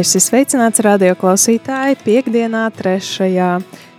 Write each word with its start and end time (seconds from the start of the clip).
Es 0.00 0.14
esmu 0.14 0.30
sveicināts 0.30 0.80
radio 0.80 1.12
klausītāji 1.18 1.98
piekdienā, 2.00 2.62
3. 2.72 3.48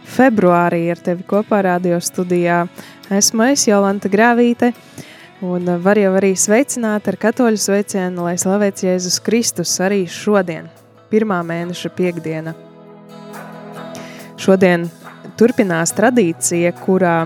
februārī 0.09 0.79
ar 0.89 0.97
tevi 1.05 1.21
kopā 1.29 1.59
radio 1.67 1.99
studijā. 2.01 2.63
Esmu 3.13 3.45
es, 3.51 3.67
Jolanta 3.69 4.09
Grāvīte, 4.09 4.71
un 5.45 5.69
var 5.83 6.01
jau 6.01 6.15
arī 6.17 6.31
sveicināt 6.33 7.05
ar 7.05 7.19
katoļu 7.21 7.61
sveicienu, 7.61 8.25
lai 8.25 8.33
slavēts 8.41 8.87
Jēzus 8.87 9.21
Kristus 9.21 9.75
arī 9.77 10.07
šodien, 10.09 10.71
pirmā 11.13 11.43
mēneša 11.45 11.93
piekdiena. 11.93 12.57
Šodien 14.41 14.89
turpinās 15.37 15.93
tradīcija, 16.01 16.73
kurā 16.81 17.17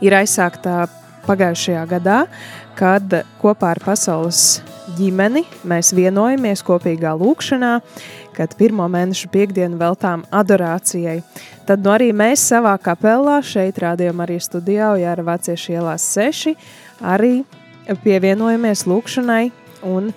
ir 0.00 0.16
aizsākta 0.22 0.86
pagājušajā 1.28 1.88
gadā, 1.92 2.22
kad 2.78 3.20
kopā 3.44 3.76
ar 3.76 3.84
pasaules 3.84 4.62
ģimeni 4.96 5.44
mēs 5.68 5.92
vienojamies 5.96 6.62
kopīgā 6.66 7.12
lūkšanā, 7.18 7.72
kad 8.36 8.54
pirmo 8.58 8.86
mēnešu 8.90 9.30
piekdienu 9.32 9.78
veltām 9.80 10.24
adorācijai. 10.34 11.20
Tad 11.68 11.84
nu 11.84 11.92
arī 11.94 12.10
mēs 12.16 12.44
savā 12.52 12.74
kapelā 12.82 13.38
šeit 13.46 13.78
rādījām 13.82 14.22
arī 14.24 14.38
studijā, 14.42 14.92
Jāra 15.00 15.26
Vācieši 15.26 15.76
ielās 15.76 16.06
6, 16.16 16.56
arī 17.14 17.42
pievienojamies 18.02 18.86
lūkšanai 18.90 19.44
un, 19.88 20.10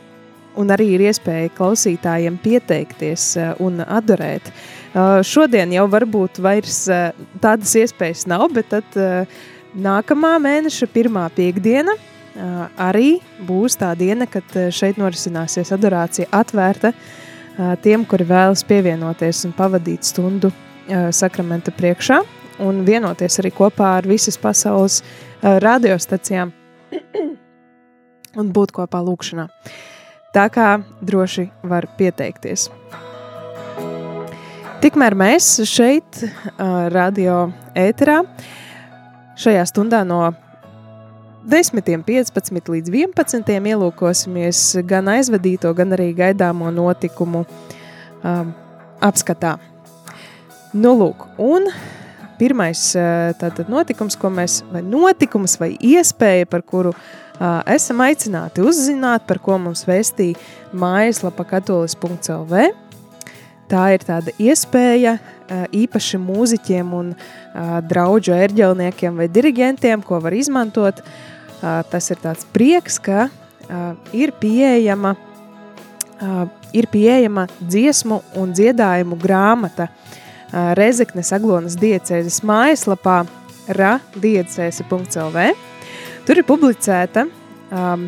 un 0.56 0.74
arī 0.74 0.92
ir 0.96 1.06
iespēja 1.10 1.54
klausītājiem 1.58 2.40
pieteikties 2.44 3.28
eh, 3.42 3.54
un 3.64 3.84
adorēt. 3.86 4.50
Eh, 4.50 5.20
šodien 5.26 5.74
jau 5.76 5.86
varbūt 5.92 6.42
vairs 6.44 6.86
eh, 6.90 7.12
tādas 7.44 7.76
iespējas 7.82 8.26
nav, 8.32 8.50
bet 8.56 8.74
tad 8.74 9.00
nākamā 9.76 10.36
mēneša 10.42 10.92
pirmā 10.94 11.30
piekdiena– 11.36 11.98
arī 12.36 13.20
būs 13.48 13.78
tā 13.80 13.94
diena, 13.98 14.28
kad 14.28 14.44
šeit 14.74 15.00
norisināsies 15.00 15.72
adorācija 15.76 16.28
atvērta 16.36 16.92
tiem, 17.84 18.04
kuri 18.06 18.28
vēlas 18.28 18.66
pievienoties 18.68 19.46
un 19.48 19.56
pavadīt 19.56 20.04
stundu 20.08 20.52
sakramenta 21.16 21.72
priekšā 21.76 22.20
un 22.66 22.84
vienoties 22.88 23.40
arī 23.42 23.52
kopā 23.56 23.96
ar 24.00 24.08
visas 24.08 24.38
pasaules 24.40 25.02
radiostacijām 25.42 26.52
un 28.40 28.52
būt 28.56 28.76
kopā 28.76 29.02
lūkšanā. 29.04 29.48
Tā 30.36 30.50
kā 30.52 30.70
droši 31.00 31.48
var 31.64 31.88
pieteikties. 31.96 32.68
Tikmēr 34.84 35.16
mēs 35.18 35.48
šeit, 35.66 36.20
radio 36.92 37.48
ēterā, 37.80 38.20
šajā 39.40 39.64
stundā 39.72 40.04
no 40.06 40.20
10, 41.46 41.82
15 42.06 42.72
līdz 42.74 42.90
11 42.90 43.52
ielūkosimies 43.70 44.62
gan 44.90 45.12
aizvadīto, 45.14 45.70
gan 45.78 45.94
arī 45.94 46.10
gaidāmo 46.18 46.72
notikumu 46.74 47.44
um, 47.46 48.54
apskatā. 49.06 49.56
Nu, 50.74 50.96
lūk, 50.98 51.28
un 51.38 51.70
pirmais 52.40 52.82
tātad 53.40 53.70
notikums, 53.72 54.18
ko 54.20 54.32
mēs, 54.34 54.64
vai 54.74 54.82
notikums, 54.84 55.60
vai 55.62 55.76
iespēja, 55.78 56.48
par 56.50 56.66
kuru 56.66 56.96
uh, 56.96 57.62
esam 57.72 58.02
aicināti 58.04 58.66
uzzināt, 58.66 59.28
par 59.30 59.40
ko 59.44 59.60
mums 59.62 59.86
vēstīja 59.88 60.40
mājaslapa 60.76 61.46
katolis.lv. 61.54 62.66
Tā 63.70 63.86
ir 63.94 64.04
tāda 64.06 64.34
iespēja 64.42 65.16
uh, 65.20 65.64
īpaši 65.78 66.20
mūziķiem 66.26 66.92
un 66.98 67.14
uh, 67.14 67.78
draudžu 67.86 68.34
ērģelniekiem 68.34 69.22
vai 69.22 69.30
dirigentiem, 69.30 70.04
ko 70.06 70.20
var 70.26 70.36
izmantot, 70.38 71.00
uh, 71.06 71.32
tas 71.62 72.12
ir 72.12 72.20
tāds 72.22 72.46
prieks, 72.54 73.00
ka 73.00 73.30
ir 74.14 74.34
pieejama, 74.40 75.16
ir 76.74 76.88
pieejama 76.92 77.48
dziesmu 77.60 78.22
un 78.40 78.54
dziedājumu 78.54 79.18
grāmata 79.22 79.90
Rezeknes 80.78 81.34
Aglonas 81.36 81.76
diecēzes 81.80 82.42
mājaslapā 82.46 83.24
radiecēse.lv. 83.76 85.48
Tur 86.26 86.40
ir 86.40 86.46
publicēta 86.48 87.26
um, 87.26 88.06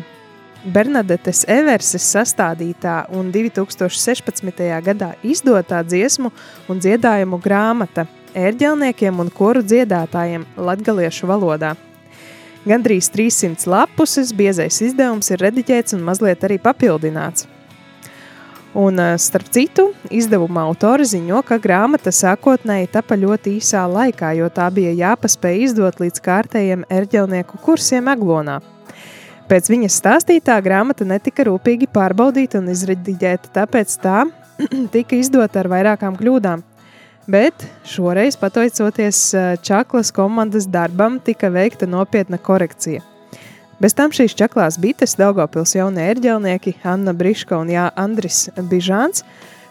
Bernadetes 0.64 1.44
Everses 1.50 2.06
sastādītā 2.14 3.02
un 3.14 3.32
2016. 3.34 4.62
gadā 4.86 5.12
izdotā 5.22 5.82
dziesmu 5.86 6.32
un 6.70 6.80
dziedājumu 6.82 7.40
grāmata 7.42 8.08
ērģelniekiem 8.38 9.20
un 9.22 9.30
koru 9.34 9.62
dziedātājiem 9.66 10.48
latgaliešu 10.56 11.30
valodā– 11.30 11.76
Gandrīz 12.68 13.06
300 13.08 13.64
lapuses, 13.70 14.34
biezais 14.36 14.82
izdevums 14.84 15.30
ir 15.32 15.40
rediģēts 15.40 15.94
un 15.96 16.02
mazliet 16.04 16.42
arī 16.44 16.58
papildināts. 16.60 17.46
Un, 18.76 19.00
eh, 19.00 19.14
starp 19.16 19.48
citu, 19.48 19.86
izdevuma 20.12 20.66
autori 20.68 21.06
ziņo, 21.08 21.40
ka 21.48 21.56
grāmata 21.58 22.12
sākotnēji 22.12 22.90
tapa 22.92 23.16
ļoti 23.16 23.56
īsā 23.56 23.86
laikā, 23.88 24.36
jo 24.36 24.50
tā 24.50 24.68
bija 24.70 24.92
jāpaspēj 24.92 25.62
izdot 25.64 25.96
līdz 25.96 26.20
kārtējiem 26.20 26.84
erģelnieku 26.90 27.56
kursiem 27.64 28.04
Aglonā. 28.04 28.60
Pēc 29.48 29.70
viņas 29.72 30.00
stāstītā 30.02 30.60
grāmata 30.60 31.06
netika 31.08 31.44
rūpīgi 31.48 31.88
pārbaudīta 31.88 32.60
un 32.60 32.68
izrediģēta, 32.68 33.48
tāpēc 33.54 33.96
tā 33.96 34.26
tika 34.92 35.16
izdota 35.16 35.60
ar 35.64 35.72
vairākām 35.72 36.20
kļūdām 36.20 36.62
bet 37.28 37.66
šoreiz, 37.86 38.36
pateicoties 38.40 39.20
Čaklas 39.62 40.10
komandas 40.16 40.66
darbam, 40.66 41.20
tika 41.20 41.52
veikta 41.52 41.86
nopietna 41.86 42.38
korekcija. 42.38 43.04
Bez 43.78 43.94
tam 43.94 44.10
šīs 44.10 44.34
čaklās 44.34 44.74
bites, 44.82 45.14
Daugopils 45.20 45.76
jaunie 45.76 46.02
erģelnieki, 46.10 46.80
Anna 46.82 47.12
Briška 47.14 47.60
un 47.60 47.68
Jā, 47.70 47.86
Andris 47.94 48.48
Bižāns, 48.58 49.22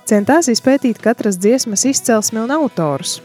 centās 0.08 0.48
izpētīt 0.48 1.02
katras 1.04 1.36
dziesmas 1.36 1.84
izcelsmi 1.90 2.40
un 2.46 2.54
autorus. 2.56 3.18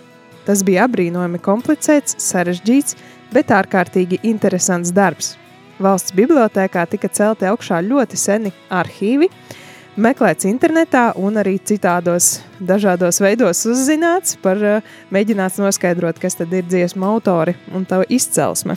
Tas 0.43 0.65
bija 0.67 0.89
apbrīnojami 0.89 1.39
komplicēts, 1.39 2.17
sarežģīts, 2.19 2.97
bet 3.31 3.55
ārkārtīgi 3.55 4.19
interesants 4.27 4.91
darbs. 4.91 5.37
Valsts 5.83 6.15
bibliotēkā 6.19 6.83
tika 6.91 7.09
celti 7.15 7.47
augšā 7.47 7.79
ļoti 7.87 8.19
seni 8.19 8.51
arhīvi, 8.71 9.31
meklēts 9.97 10.47
internetā 10.49 11.13
un 11.21 11.37
arī 11.41 11.59
citādos 11.61 12.41
dažādos 12.61 13.21
veidos 13.21 13.65
uzzināts 13.69 14.37
par, 14.43 14.57
eh, 14.57 14.83
mēģināts 15.13 15.61
noskaidrot, 15.61 16.19
kas 16.19 16.35
tad 16.35 16.53
ir 16.53 16.63
dziesmu 16.63 17.05
autori 17.05 17.55
un 17.75 17.85
tā 17.87 18.03
izcelsme. 18.09 18.77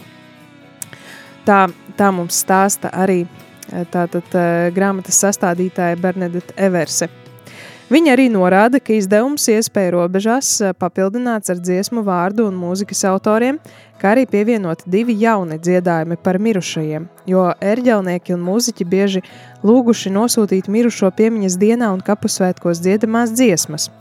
Tā, 1.45 1.71
tā 1.97 2.12
mums 2.12 2.44
stāsta 2.44 2.91
arī 2.91 3.27
eh, 3.71 3.85
tātad 3.91 4.23
eh, 4.33 4.71
grāmatas 4.71 5.21
sastādītāja 5.23 6.00
Bernadette 6.00 6.53
Everse. 6.57 7.09
Viņa 7.85 8.15
arī 8.15 8.23
norāda, 8.33 8.79
ka 8.81 8.95
izdevums 8.97 9.43
iespēja 9.53 9.91
robežās 9.93 10.47
eh, 10.65 10.71
papildināts 10.73 11.51
ar 11.53 11.59
dziesmu 11.61 12.01
vārdu 12.07 12.47
un 12.49 12.55
mūzikas 12.57 13.03
autoriem, 13.05 13.59
kā 14.01 14.15
arī 14.15 14.23
pievienot 14.25 14.81
divi 14.89 15.13
jauni 15.21 15.59
dziedājumi 15.61 16.17
par 16.25 16.39
mirušajiem, 16.41 17.05
jo 17.29 17.43
ērģelnieki 17.61 18.33
un 18.33 18.41
mūziķi 18.47 18.87
bieži 18.89 19.21
lūguši 19.61 20.13
nosūtīt 20.15 20.71
mirušo 20.73 21.11
piemiņas 21.13 21.59
dienā 21.61 21.91
un 21.93 22.01
kapusvētkos 22.07 22.81
dziedamās 22.81 23.35
dziesmas. 23.37 23.91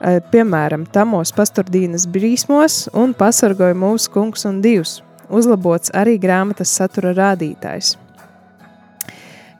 Eh, 0.00 0.16
piemēram, 0.32 0.88
Tamos 0.88 1.36
pasturdīnas 1.36 2.08
brīsmos 2.08 2.86
un 2.96 3.12
pasargoja 3.12 3.76
mūsu 3.76 4.16
kungs 4.16 4.48
un 4.48 4.64
divs, 4.64 5.02
uzlabots 5.28 5.92
arī 5.92 6.16
grāmatas 6.16 6.72
satura 6.80 7.12
rādītājs. 7.12 7.98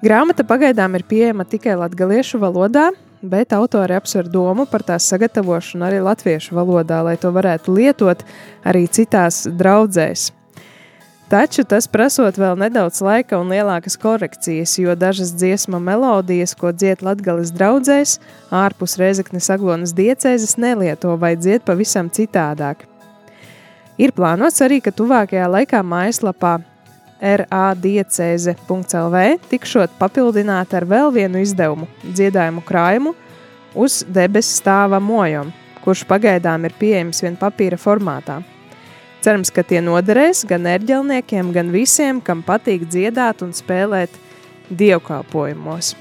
Grāmata 0.06 0.44
pagaidām 0.46 0.94
ir 0.94 1.02
pieejama 1.08 1.42
tikai 1.50 1.72
latviešu 1.80 2.38
valodā, 2.38 2.92
bet 3.26 3.50
autori 3.56 3.96
apsver 3.96 4.28
domu 4.30 4.62
par 4.70 4.84
tās 4.86 5.08
sagatavošanu 5.10 5.82
arī 5.82 5.96
latviešu 6.04 6.54
valodā, 6.54 7.00
lai 7.02 7.16
to 7.18 7.32
varētu 7.34 7.74
lietot 7.74 8.22
arī 8.62 8.84
citās 8.86 9.40
draudzēs. 9.50 10.28
Taču 11.26 11.64
tas 11.66 11.88
prasot 11.90 12.38
vēl 12.38 12.54
nedaudz 12.60 13.00
laika 13.02 13.40
un 13.40 13.50
lielākas 13.50 13.98
korekcijas, 13.98 14.76
jo 14.78 14.94
dažas 14.94 15.34
dziesmu 15.34 15.82
melodijas, 15.82 16.54
ko 16.54 16.70
dzied 16.70 17.02
Latvijas 17.02 17.50
draudzēs, 17.56 18.14
ārpus 18.54 18.94
Reizeknes 19.02 19.50
Aglonas 19.50 19.96
diecēzes 19.96 20.54
nelieto 20.62 21.16
vai 21.18 21.34
dzied 21.34 21.66
pavisam 21.66 22.12
citādāk. 22.14 22.86
Ir 23.98 24.14
plānots 24.14 24.62
arī, 24.62 24.78
ka 24.84 24.94
tuvākajā 24.94 25.50
laikā 25.50 25.82
mājaslapā 25.82 26.60
radiecēze.lv 27.20 29.16
tikšot 29.50 29.90
papildināta 30.00 30.76
ar 30.80 30.84
vēl 30.88 31.12
vienu 31.14 31.38
izdevumu- 31.44 31.86
dziedājumu 32.16 32.62
krājumu 32.64 33.14
uz 33.74 34.04
debesu 34.08 34.62
stāva 34.62 35.00
mojam, 35.00 35.52
kurš 35.84 36.04
pagaidām 36.04 36.64
ir 36.64 36.72
pieejams 36.78 37.22
vien 37.22 37.36
papīra 37.36 37.76
formātā. 37.78 38.42
Cerams, 39.20 39.50
ka 39.50 39.62
tie 39.62 39.80
noderēs 39.80 40.44
gan 40.46 40.62
ērģelniekiem, 40.62 41.52
gan 41.52 41.70
visiem, 41.72 42.20
kam 42.22 42.42
patīk 42.42 42.86
dziedāt 42.86 43.42
un 43.42 43.52
spēlēt 43.52 44.10
dievkalpojumos. 44.70 45.94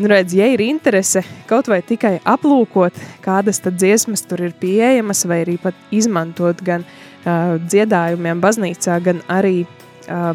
Nu, 0.00 0.08
redz, 0.08 0.32
ja 0.32 0.46
ir 0.48 0.60
interese 0.64 1.20
kaut 1.48 1.66
vai 1.68 1.82
tikai 1.84 2.20
aplūkot, 2.24 2.96
kādas 3.20 3.60
tad 3.60 3.76
dziesmas 3.76 4.22
tur 4.24 4.40
ir 4.46 4.54
pieejamas, 4.56 5.26
vai 5.28 5.42
arī 5.44 5.58
pat 5.60 5.76
izmantot 5.92 6.62
gan 6.64 6.86
uh, 6.86 7.58
dziedājumiem 7.60 8.40
baznīcā, 8.40 8.96
gan 9.04 9.20
arī 9.28 9.66
uh, 10.08 10.34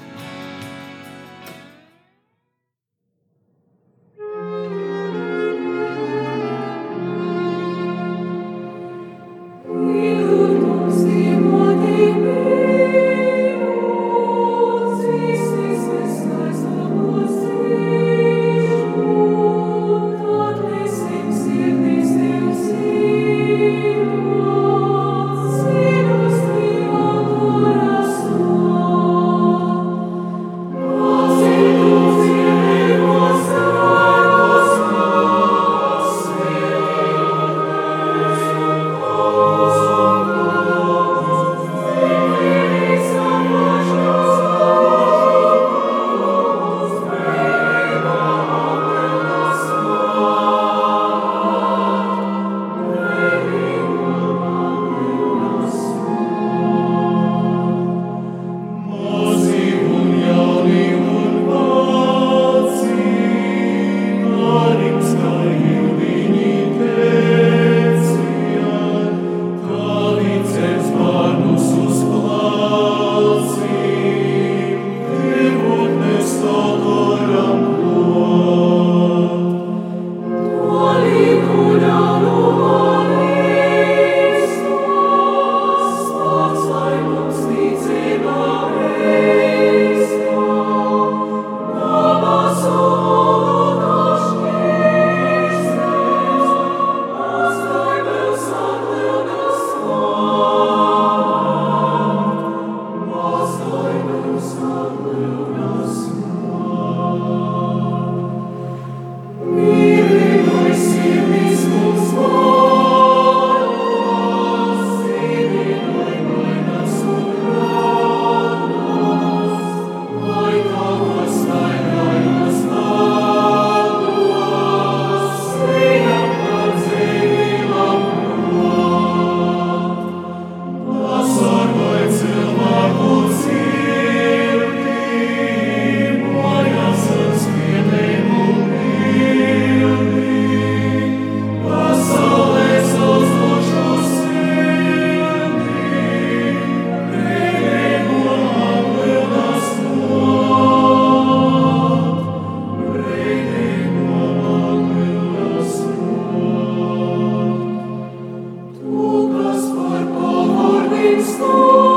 so 161.21 161.93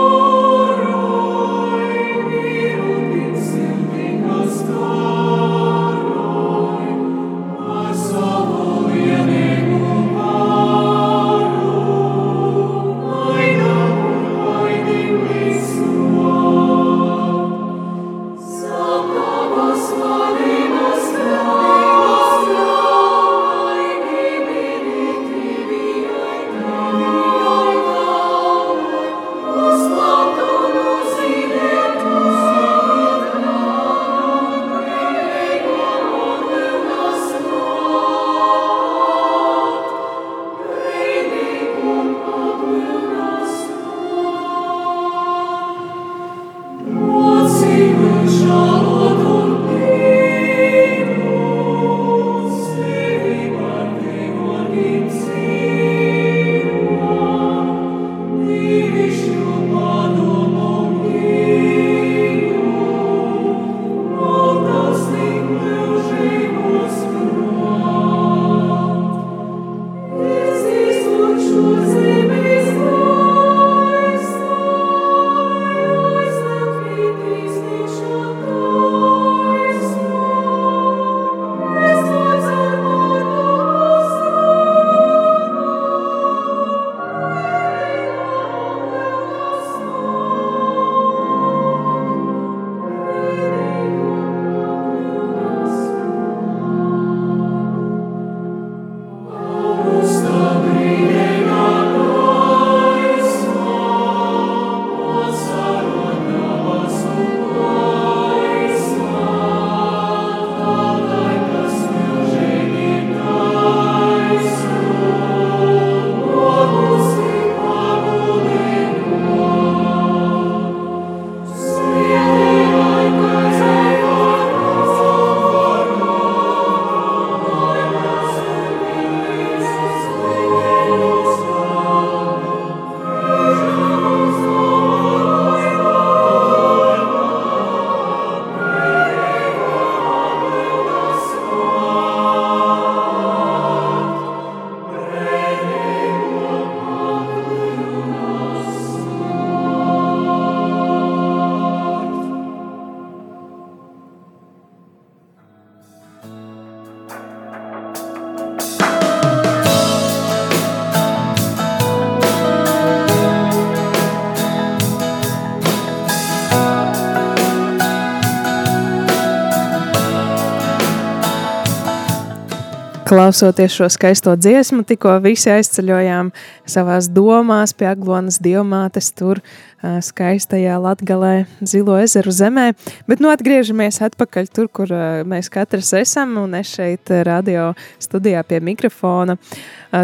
Klausoties 173.06 173.70
šo 173.70 173.86
skaisto 173.88 174.32
dziesmu, 174.34 174.82
tikko 174.82 175.12
visi 175.22 175.46
aizceļojām 175.54 176.32
savās 176.66 177.06
domās 177.14 177.70
pie 177.78 177.86
Aglonas 177.92 178.40
diamātes, 178.42 179.12
tur 179.14 179.38
skaistajā 179.78 180.74
Latgalē, 180.82 181.44
Zilo 181.62 181.94
ezeru 182.02 182.34
zemē. 182.34 182.72
Bet 183.06 183.22
nu 183.22 183.30
atgriežamies 183.30 184.00
atpakaļ 184.08 184.50
tur, 184.50 184.66
kur 184.66 184.90
mēs 185.22 185.52
katrs 185.54 185.92
esam, 186.00 186.34
un 186.42 186.58
es 186.58 186.74
šeit 186.74 187.14
radio 187.30 187.68
studijā 188.02 188.42
pie 188.42 188.58
mikrofona 188.58 189.38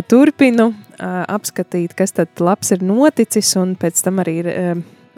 turpinu 0.07 0.71
apskatīt, 1.03 1.99
kas 1.99 2.15
tad 2.15 2.39
labs 2.39 2.71
ir 2.71 2.87
noticis, 2.87 3.57
un 3.59 3.75
pēc 3.75 4.05
tam 4.07 4.23
arī 4.23 4.39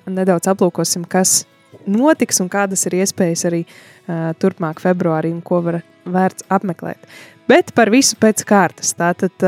nedaudz 0.08 0.48
aplūkosim, 0.56 1.04
kas 1.04 1.42
notiks 1.84 2.40
un 2.40 2.48
kādas 2.48 2.86
ir 2.88 3.02
iespējas 3.02 3.44
arī 3.50 3.66
turpmāk 4.06 4.82
februārī 4.84 5.32
un 5.32 5.40
ko 5.44 5.60
var 5.64 5.80
vērts 6.04 6.46
apmeklēt. 6.52 7.00
Bet 7.48 7.72
par 7.76 7.92
visu 7.92 8.16
pēc 8.20 8.44
kārtas. 8.48 8.92
Tātad 8.96 9.44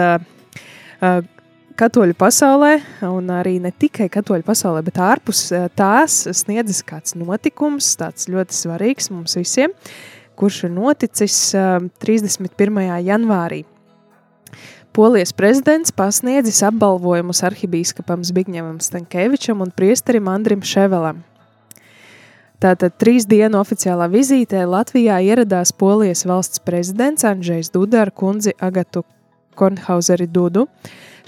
katoļu 1.76 2.16
pasaulē, 2.16 2.72
un 3.08 3.30
arī 3.36 3.58
ne 3.60 3.72
tikai 3.72 4.08
katoļu 4.12 4.46
pasaulē, 4.46 4.82
bet 4.86 5.00
ārpus 5.02 5.46
tās 5.76 6.22
sniedzas 6.40 6.82
kāds 6.88 7.16
notikums, 7.20 7.92
tāds 8.00 8.30
ļoti 8.32 8.56
svarīgs 8.56 9.12
mums 9.12 9.36
visiem, 9.36 9.76
kurš 10.36 10.66
ir 10.68 10.74
noticis 10.76 11.36
uh, 11.56 11.80
31. 12.04 12.80
janvārī. 13.06 13.64
Polijas 14.96 15.34
prezidents 15.36 15.92
pasniedzis 15.92 16.62
apbalvojumus 16.64 17.42
arhibīskapam 17.44 18.22
Zbigņevam 18.24 18.78
Stankevičam 18.80 19.60
un 19.60 19.72
priesterim 19.76 20.30
Andrim 20.32 20.62
Ševelam. 20.64 21.20
Tātad 22.56 22.94
trīs 22.96 23.26
dienu 23.28 23.58
oficiālā 23.60 24.06
vizītē 24.08 24.62
Latvijā 24.64 25.18
ieradās 25.20 25.74
Polijas 25.76 26.24
valsts 26.24 26.62
prezidents 26.64 27.26
Andrzejs 27.28 27.68
Duda 27.74 28.06
ar 28.06 28.10
kundzi 28.16 28.54
Agatu 28.56 29.02
Kornhauseri 29.56 30.24
Dudu. 30.26 30.64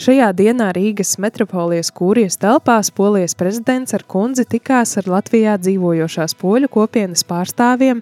Šajā 0.01 0.29
dienā 0.39 0.71
Rīgas 0.77 1.19
metropolijas 1.21 1.91
kūrijas 1.93 2.39
telpās 2.41 2.89
Polijas 2.95 3.35
prezidents 3.37 3.93
ar 3.97 4.07
kundzi 4.09 4.47
tikās 4.49 4.97
ar 5.01 5.11
Latvijā 5.19 5.59
dzīvojošās 5.61 6.37
poļu 6.39 6.71
kopienas 6.73 7.27
pārstāvjiem, 7.29 8.01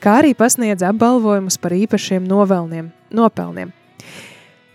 kā 0.00 0.14
arī 0.22 0.32
pasniedza 0.38 0.92
apbalvojumus 0.94 1.58
par 1.60 1.74
īpašiem 1.76 2.24
novelniem, 2.30 2.88
nopelniem. 3.12 3.74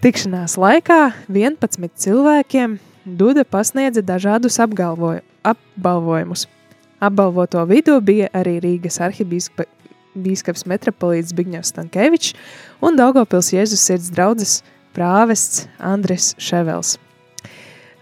Tikšanās 0.04 0.60
laikā 0.62 1.00
11 1.32 1.90
cilvēkiem 2.04 2.78
Duda 3.08 3.48
pasniedza 3.48 4.04
dažādus 4.04 4.60
apbalvojumus. 4.62 6.46
Apbalvoto 7.00 7.62
vidū 7.70 8.00
bija 8.02 8.30
arī 8.34 8.58
Rīgas 8.64 8.98
arhibīskaps 9.06 10.66
metropolīts 10.66 11.30
Zbigņevs 11.34 11.74
Stankevičs 11.74 12.34
un 12.82 12.98
Daugavpils 12.98 13.52
Jēzus 13.54 13.84
sirds 13.86 14.10
draudzes 14.14 14.62
prāvests 14.98 15.68
Andris 15.78 16.32
Ševels. 16.42 16.96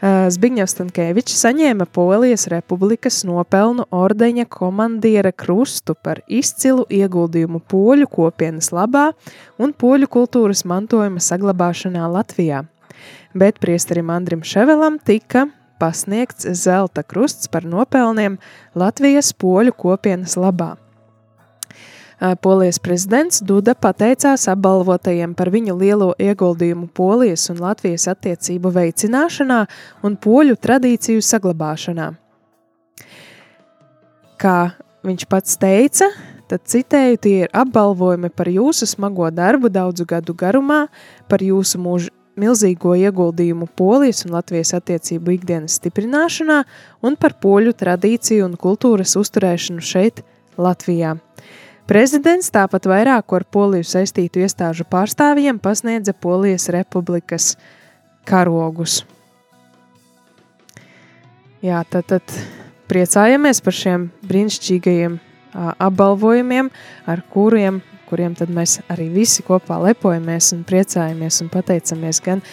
Zbigņevs 0.05 0.75
Stankevičs 0.75 1.41
saņēma 1.43 1.87
Polijas 1.91 2.45
republikas 2.51 3.23
nopelnu 3.27 3.87
ordeņa 3.95 4.45
komandiera 4.51 5.31
krustu 5.31 5.95
par 5.95 6.21
izcilu 6.27 6.85
ieguldījumu 6.87 7.59
poļu 7.71 8.07
kopienas 8.11 8.71
labā 8.75 9.09
un 9.59 9.73
poļu 9.73 10.07
kultūras 10.11 10.63
mantojuma 10.67 11.23
saglabāšanā 11.23 12.07
Latvijā. 12.11 12.63
Bet 13.35 13.59
priesterim 13.59 14.11
Andrim 14.13 14.43
Ševelam 14.45 14.99
tika 15.03 15.47
pasniegts 15.79 16.47
zelta 16.57 17.03
krusts 17.03 17.47
par 17.51 17.67
nopelniem 17.67 18.39
Latvijas 18.75 19.33
poļu 19.33 19.75
kopienas 19.77 20.37
labā. 20.39 20.75
Polijas 22.41 22.79
prezidents 22.79 23.41
Duda 23.43 23.73
pateicās 23.75 24.47
apbalvotajiem 24.47 25.33
par 25.35 25.51
viņu 25.51 25.75
lielo 25.75 26.13
ieguldījumu 26.19 26.87
Polijas 26.95 27.49
un 27.51 27.59
Latvijas 27.59 28.07
attiecību 28.07 28.71
veicināšanā 28.71 29.65
un 30.07 30.15
poļu 30.15 30.55
tradīciju 30.55 31.23
saglabāšanā. 31.25 32.13
Kā 34.39 34.59
viņš 35.03 35.27
pats 35.27 35.59
teica, 35.59 36.07
tad 36.47 36.63
citēju, 36.71 37.19
tie 37.19 37.35
ir 37.45 37.51
apbalvojumi 37.55 38.31
par 38.31 38.47
jūsu 38.51 38.87
smago 38.87 39.27
darbu 39.31 39.69
daudzu 39.69 40.07
gadu 40.07 40.35
garumā, 40.37 40.85
par 41.27 41.43
jūsu 41.43 41.81
mūžu 41.83 42.13
milzīgo 42.39 42.95
ieguldījumu 42.99 43.67
Polijas 43.77 44.25
un 44.25 44.35
Latvijas 44.35 44.73
attiecību 44.77 45.37
ikdienas 45.37 45.77
stiprināšanā 45.79 46.61
un 47.05 47.17
par 47.19 47.37
poļu 47.41 47.75
tradīciju 47.77 48.47
un 48.47 48.57
kultūras 48.59 49.15
uzturēšanu 49.19 49.83
šeit, 49.83 50.23
Latvijā. 50.55 51.17
Prezidents 51.85 52.47
tāpat 52.49 52.87
vairāku 52.89 53.37
ar 53.37 53.43
Poliju 53.45 53.85
saistītu 53.85 54.41
iestāžu 54.41 54.87
pārstāvjiem 54.89 55.59
pasniedza 55.61 56.15
Polijas 56.17 56.69
republikas 56.73 57.53
karogus. 58.25 59.03
Jā, 61.65 61.83
tad, 61.89 62.07
tad 62.09 62.37
priecājamies 62.89 63.61
par 63.65 63.75
šiem 63.75 64.09
brīnišķīgajiem 64.25 65.19
apbalvojumiem, 65.55 66.71
ar 67.09 67.21
kuriem 67.31 67.81
kuriem 68.09 68.35
tad 68.37 68.51
mēs 68.53 68.79
arī 68.91 69.07
visi 69.13 69.43
kopā 69.45 69.77
lepojamies 69.83 70.51
un 70.55 70.61
priecājamies 70.67 71.41
un 71.43 71.49
pateicamies 71.53 72.21
gan, 72.25 72.43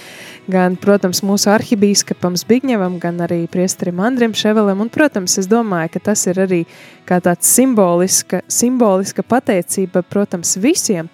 gan 0.50 0.78
protams, 0.80 1.22
mūsu 1.26 1.50
arhibīskapam 1.52 2.38
Zbigņevam, 2.40 2.98
gan 3.02 3.20
arī 3.26 3.44
priesterim 3.52 4.00
Andrim 4.02 4.34
Ševelam, 4.36 4.82
un, 4.84 4.90
protams, 4.92 5.38
es 5.42 5.50
domāju, 5.50 5.94
ka 5.96 6.06
tas 6.12 6.26
ir 6.30 6.42
arī 6.46 6.64
kā 7.08 7.20
tāds 7.22 7.52
simboliska, 7.52 8.42
simboliska 8.50 9.24
pateicība, 9.26 10.04
protams, 10.06 10.56
visiem 10.60 11.10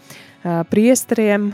priesteriem, 0.71 1.51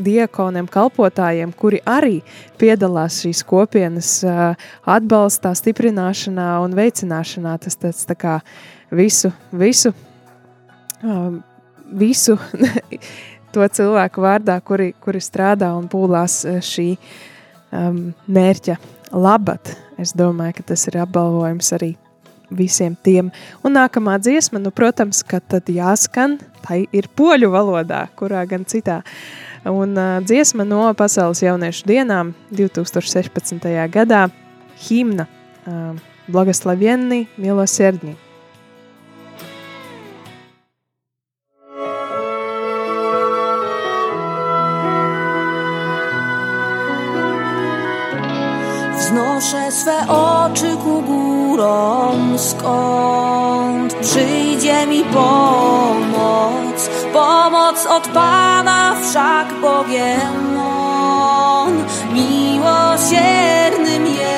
diekoniem, 0.00 0.68
kalpotājiem, 0.70 1.52
kuri 1.56 1.80
arī 1.88 2.20
piedalās 2.60 3.20
šīs 3.24 3.42
kopienas 3.44 4.12
atbalstā, 4.88 5.52
stiprināšanā 5.58 6.52
un 6.64 6.76
veicināšanā. 6.78 7.56
Tas 7.60 7.76
tāds 7.80 8.06
tā 8.08 8.16
kā 8.18 8.38
visu, 8.94 9.32
visu 9.52 9.92
um, 11.02 11.40
visu 12.00 12.36
to 13.54 13.66
cilvēku 13.66 14.22
vārdā, 14.24 14.60
kuri, 14.64 14.92
kuri 15.02 15.22
strādā 15.22 15.72
un 15.76 15.88
pūlās 15.90 16.42
šī 16.64 16.92
um, 16.96 18.10
mērķa 18.30 18.78
labad. 19.12 19.74
Es 20.00 20.14
domāju, 20.16 20.60
ka 20.60 20.70
tas 20.72 20.86
ir 20.88 21.00
apbalvojums 21.02 21.74
arī 21.76 21.94
visiem 22.50 22.96
tiem. 23.04 23.30
Un 23.64 23.76
nākamā 23.76 24.16
dziesma, 24.22 24.60
nu, 24.62 24.72
protams, 24.74 25.22
ka 25.26 25.40
tad 25.40 25.70
jāskan, 25.70 26.38
tai 26.64 26.84
ir 26.94 27.08
poļu 27.16 27.50
valodā, 27.52 28.06
kurā 28.18 28.42
gan 28.48 28.66
citā. 28.68 29.00
Un 29.68 29.94
uh, 29.98 30.18
dziesma 30.24 30.64
no 30.64 30.86
Pasaules 30.96 31.42
jauniešu 31.44 31.86
dienām 31.90 32.32
2016. 32.54 33.68
gadā 33.92 34.24
himna 34.88 35.28
uh, 35.28 35.92
Blagoslavjeni 36.30 37.26
Miloserdņi. 37.36 38.29
Wznoszę 49.10 49.72
swe 49.72 50.08
oczy 50.08 50.76
ku 50.76 51.02
górom, 51.02 52.38
skąd 52.38 53.94
przyjdzie 53.94 54.86
mi 54.86 55.04
pomoc. 55.04 56.90
Pomoc 57.12 57.86
od 57.86 58.08
Pana 58.08 58.96
wszak 59.02 59.46
Bogiem 59.60 60.60
On 60.60 61.84
miłosiernym 62.12 64.06
jest. 64.06 64.36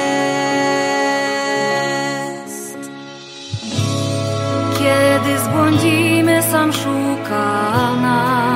Kiedy 4.79 5.38
zbłądzimy, 5.38 6.43
sam 6.43 6.73
szuka 6.73 7.91
nas, 8.02 8.51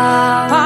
Ah. 0.00 0.57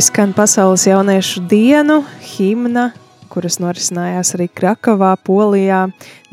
Izskan 0.00 0.30
pasaules 0.32 0.86
jauniešu 0.86 1.42
dienu, 1.44 1.98
himna, 2.24 2.86
kuras 3.28 3.58
norisinājās 3.60 4.30
arī 4.32 4.46
Krakovā, 4.48 5.10
Polijā 5.26 5.80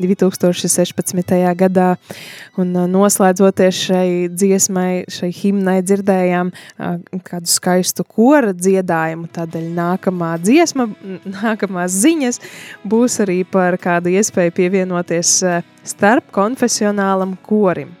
2016. 0.00 1.34
gadā. 1.58 1.88
Un 2.56 2.70
uh, 2.72 2.86
noslēdzoties 2.88 3.82
šai 3.90 4.06
dziesmai, 4.32 5.02
šai 5.12 5.28
himnai, 5.42 5.76
dzirdējām 5.84 6.54
uh, 6.54 6.96
kādu 7.28 7.52
skaistu 7.52 8.08
kora 8.08 8.56
dziedājumu. 8.56 9.28
Tādēļ 9.36 9.68
nākamā 9.76 10.32
dziesma, 10.40 10.88
nākamās 11.42 12.00
ziņas 12.06 12.40
būs 12.88 13.20
arī 13.26 13.42
par 13.44 13.76
kādu 13.84 14.16
iespēju 14.16 14.56
pievienoties 14.62 15.38
uh, 15.44 15.60
starp 15.84 16.32
konfesionālam 16.40 17.36
korim. 17.44 17.97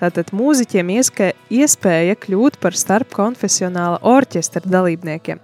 Tātad 0.00 0.32
mūziķiem 0.34 0.90
ieska, 0.96 1.30
iespēja 1.54 2.16
kļūt 2.18 2.58
par 2.62 2.74
starpkonfesionāla 2.76 4.02
orķestra 4.02 4.64
dalībniekiem. 4.66 5.40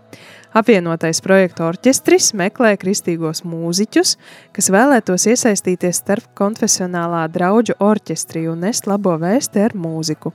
Apvienotais 0.51 1.21
projekta 1.23 1.69
orķestris 1.69 2.33
meklē 2.35 2.73
kristīgos 2.83 3.45
mūziķus, 3.47 4.17
kas 4.51 4.71
vēlētos 4.75 5.29
iesaistīties 5.31 6.03
starpkonfesionālā 6.03 7.23
draugu 7.31 7.79
orķestrī 7.79 8.49
un 8.51 8.67
nest 8.67 8.91
labo 8.91 9.15
vēsti 9.23 9.63
ar 9.69 9.77
mūziku. 9.79 10.35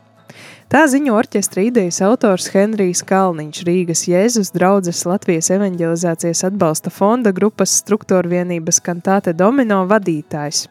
Tā 0.71 0.86
ziņo 0.89 1.13
orķestra 1.19 1.65
idejas 1.67 1.99
autors 2.04 2.47
Henrijs 2.54 3.04
Kalniņš, 3.06 3.60
Rīgas 3.67 4.06
Jēzus 4.10 4.49
draudzes 4.56 5.04
Latvijas 5.06 5.51
evanģelizācijas 5.54 6.45
atbalsta 6.47 6.91
fonda 6.91 7.36
grupas 7.36 7.75
struktūra 7.84 8.32
vienības 8.32 8.82
kantāte 8.88 9.36
Domino 9.38 9.84
vadītājs. 9.91 10.65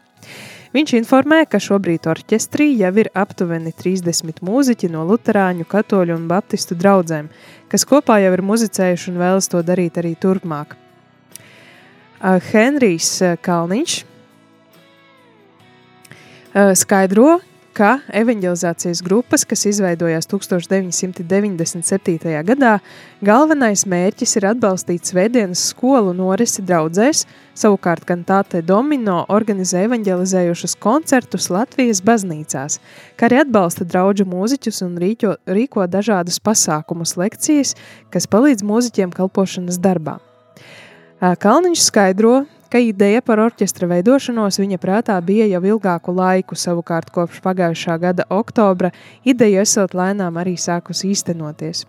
Viņš 0.75 0.91
informē, 0.99 1.45
ka 1.47 1.61
šobrīd 1.63 2.09
orķestrī 2.11 2.73
jau 2.75 2.91
ir 2.99 3.07
aptuveni 3.15 3.71
30 3.79 4.41
mūziķi 4.43 4.89
no 4.91 5.05
luterāņu, 5.07 5.69
katoļu 5.71 6.17
un 6.17 6.25
baptistu 6.27 6.75
draudzēm, 6.75 7.29
kas 7.71 7.87
kopā 7.87 8.17
jau 8.25 8.33
ir 8.35 8.43
muzicējuši 8.43 9.13
un 9.13 9.21
vēlas 9.23 9.47
to 9.53 9.63
darīt 9.63 10.01
arī 10.03 10.17
turpmāk. 10.19 10.75
Henrijs 12.51 13.13
Kalniņš 13.45 13.95
skaidro, 16.83 17.39
ka 17.75 17.97
evanģelizācijas 18.15 19.03
grupas, 19.05 19.45
kas 19.49 19.65
izveidojās 19.67 20.29
1997. 20.31 22.45
gadā, 22.47 22.79
galvenais 23.25 23.83
mērķis 23.91 24.37
ir 24.39 24.47
atbalstīt 24.53 25.11
svētdienas 25.11 25.65
skolu 25.73 26.13
norisi 26.17 26.63
draudzēs, 26.63 27.25
savukārt 27.59 28.05
kantāte 28.07 28.63
Domino 28.63 29.25
organizē 29.33 29.85
evanģelizējušus 29.89 30.77
koncertus 30.83 31.51
Latvijas 31.51 32.03
baznīcās, 32.07 32.79
kā 33.19 33.27
arī 33.29 33.37
atbalsta 33.43 33.85
draugu 33.89 34.25
mūziķus 34.31 34.83
un 34.87 34.93
rīko, 35.03 35.31
rīko 35.47 35.87
dažādus 35.91 36.39
pasākumus, 36.45 37.17
lekcijas, 37.19 37.75
kas 38.15 38.31
palīdz 38.31 38.63
mūziķiem 38.67 39.11
kalpošanas 39.15 39.79
darbā. 39.83 40.17
Kalniņš 41.21 41.81
skaidro, 41.89 42.45
ka 42.75 42.81
ideja 42.83 43.21
par 43.23 43.39
orķestra 43.39 43.87
veidošanos 43.87 44.57
viņa 44.59 44.81
prātā 44.83 45.15
bija 45.23 45.45
jau 45.47 45.61
ilgāku 45.77 46.11
laiku, 46.11 46.57
savukārt 46.59 47.13
kopš 47.15 47.39
pagājušā 47.45 47.95
gada 48.03 48.25
oktobra 48.35 48.89
ideja 49.23 49.63
esot 49.63 49.93
lēnām 49.95 50.41
arī 50.43 50.57
sākus 50.59 51.05
īstenoties. 51.07 51.85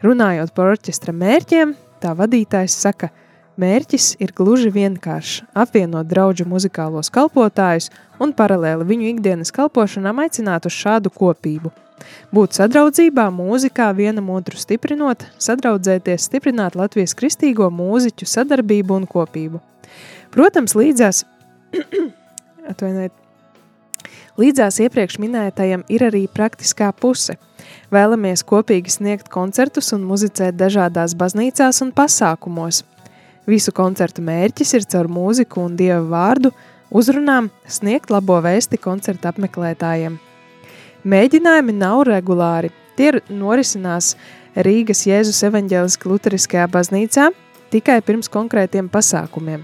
Runājot 0.00 0.54
par 0.56 0.70
orķestra 0.72 1.12
mērķiem, 1.12 1.74
tā 2.00 2.14
vadītājs 2.16 2.76
saka, 2.86 3.10
mērķis 3.60 4.14
ir 4.24 4.32
gluži 4.32 4.72
vienkāršs- 4.72 5.42
apvienot 5.64 6.08
draugu 6.08 6.48
muzikālos 6.48 7.12
kalpotājus 7.12 7.90
un 8.18 8.32
paralēli 8.32 8.88
viņu 8.94 9.10
ikdienas 9.12 9.52
kalpošanām 9.52 10.24
aicināt 10.24 10.64
uz 10.64 10.72
šādu 10.72 11.12
kopību. 11.12 11.68
Būt 12.32 12.56
sadraudzībā, 12.56 13.28
mūzikā, 13.28 13.92
vienam 13.94 14.30
otru 14.30 14.56
stiprinot, 14.56 15.28
sadraudzēties, 15.38 16.30
stiprināt 16.30 16.74
Latvijas 16.74 17.12
kristīgo 17.12 17.68
mūziķu 17.68 18.24
sadarbību 18.24 18.96
un 18.96 19.06
kopību. 19.06 19.60
Protams, 20.34 20.72
līdzās, 20.74 21.22
atvainojiet, 22.70 23.12
līdzās 24.40 24.80
iepriekš 24.82 25.20
minētajam 25.22 25.84
ir 25.86 26.02
arī 26.08 26.24
praktiskā 26.26 26.88
puse. 26.98 27.36
Vēlamies 27.94 28.42
kopīgi 28.42 28.90
sniegt 28.90 29.28
koncertus 29.30 29.92
un 29.94 30.02
muzicēt 30.08 30.56
dažādās 30.58 31.14
baznīcās 31.14 31.78
un 31.84 31.92
pasākumos. 31.94 32.82
Visu 33.46 33.70
koncertu 33.76 34.24
mērķis 34.26 34.74
ir 34.74 34.86
caur 34.90 35.06
mūziku 35.12 35.62
un 35.68 35.76
dieva 35.78 36.00
vārdu 36.02 36.50
uzrunām 36.90 37.50
sniegt 37.70 38.10
labo 38.10 38.40
vēsti 38.42 38.80
koncertu 38.82 39.30
apmeklētājiem. 39.30 40.16
Mēģinājumi 41.04 41.76
nav 41.76 42.06
regulāri. 42.08 42.72
Tie 42.98 43.12
norisinās 43.28 44.14
Rīgas 44.56 45.04
Jēzus 45.06 45.44
evaņģēliskajā 45.46 46.10
Lutheriskajā 46.10 46.66
baznīcā 46.74 47.28
tikai 47.74 48.00
pirms 48.06 48.32
konkrētiem 48.32 48.90
pasākumiem. 48.90 49.62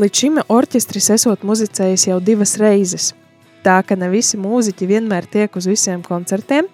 Līdz 0.00 0.20
šim 0.22 0.38
orķestris 0.48 1.10
esot 1.12 1.42
muzicējis 1.44 2.06
jau 2.08 2.16
divas 2.24 2.54
reizes. 2.56 3.10
Tā 3.60 3.82
ka 3.84 3.92
ne 3.92 4.08
visi 4.08 4.38
mūziķi 4.40 4.86
vienmēr 4.88 5.26
tiek 5.28 5.52
uz 5.58 5.66
visiem 5.68 6.00
koncertiem, 6.02 6.64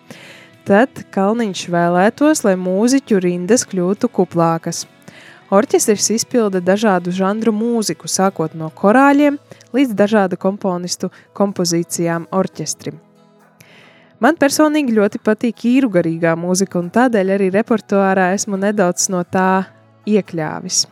tad 0.69 1.03
Kalniņš 1.11 1.65
vēlētos, 1.75 2.45
lai 2.47 2.55
mūziķu 2.61 3.19
rindas 3.25 3.67
kļūtu 3.67 4.09
kuplākas. 4.15 4.85
Orķestris 5.51 6.13
izpilda 6.15 6.61
dažādu 6.63 7.11
žanru 7.17 7.51
mūziku, 7.57 8.07
sākot 8.07 8.55
no 8.55 8.69
korāļiem 8.71 9.41
līdz 9.75 9.97
dažādu 9.99 10.39
komponistu 10.39 11.11
kompozīcijām 11.35 12.29
orķestrim. 12.31 13.01
Man 14.23 14.39
personīgi 14.39 14.95
ļoti 14.95 15.23
patīk 15.25 15.65
īru 15.73 15.91
garīgā 15.95 16.37
mūzika, 16.39 16.79
un 16.79 16.93
tādēļ 16.95 17.35
arī 17.35 17.51
repertuārā 17.55 18.31
esmu 18.37 18.61
nedaudz 18.63 19.09
no 19.11 19.25
tā 19.27 19.65
iekļāvis, 20.07 20.85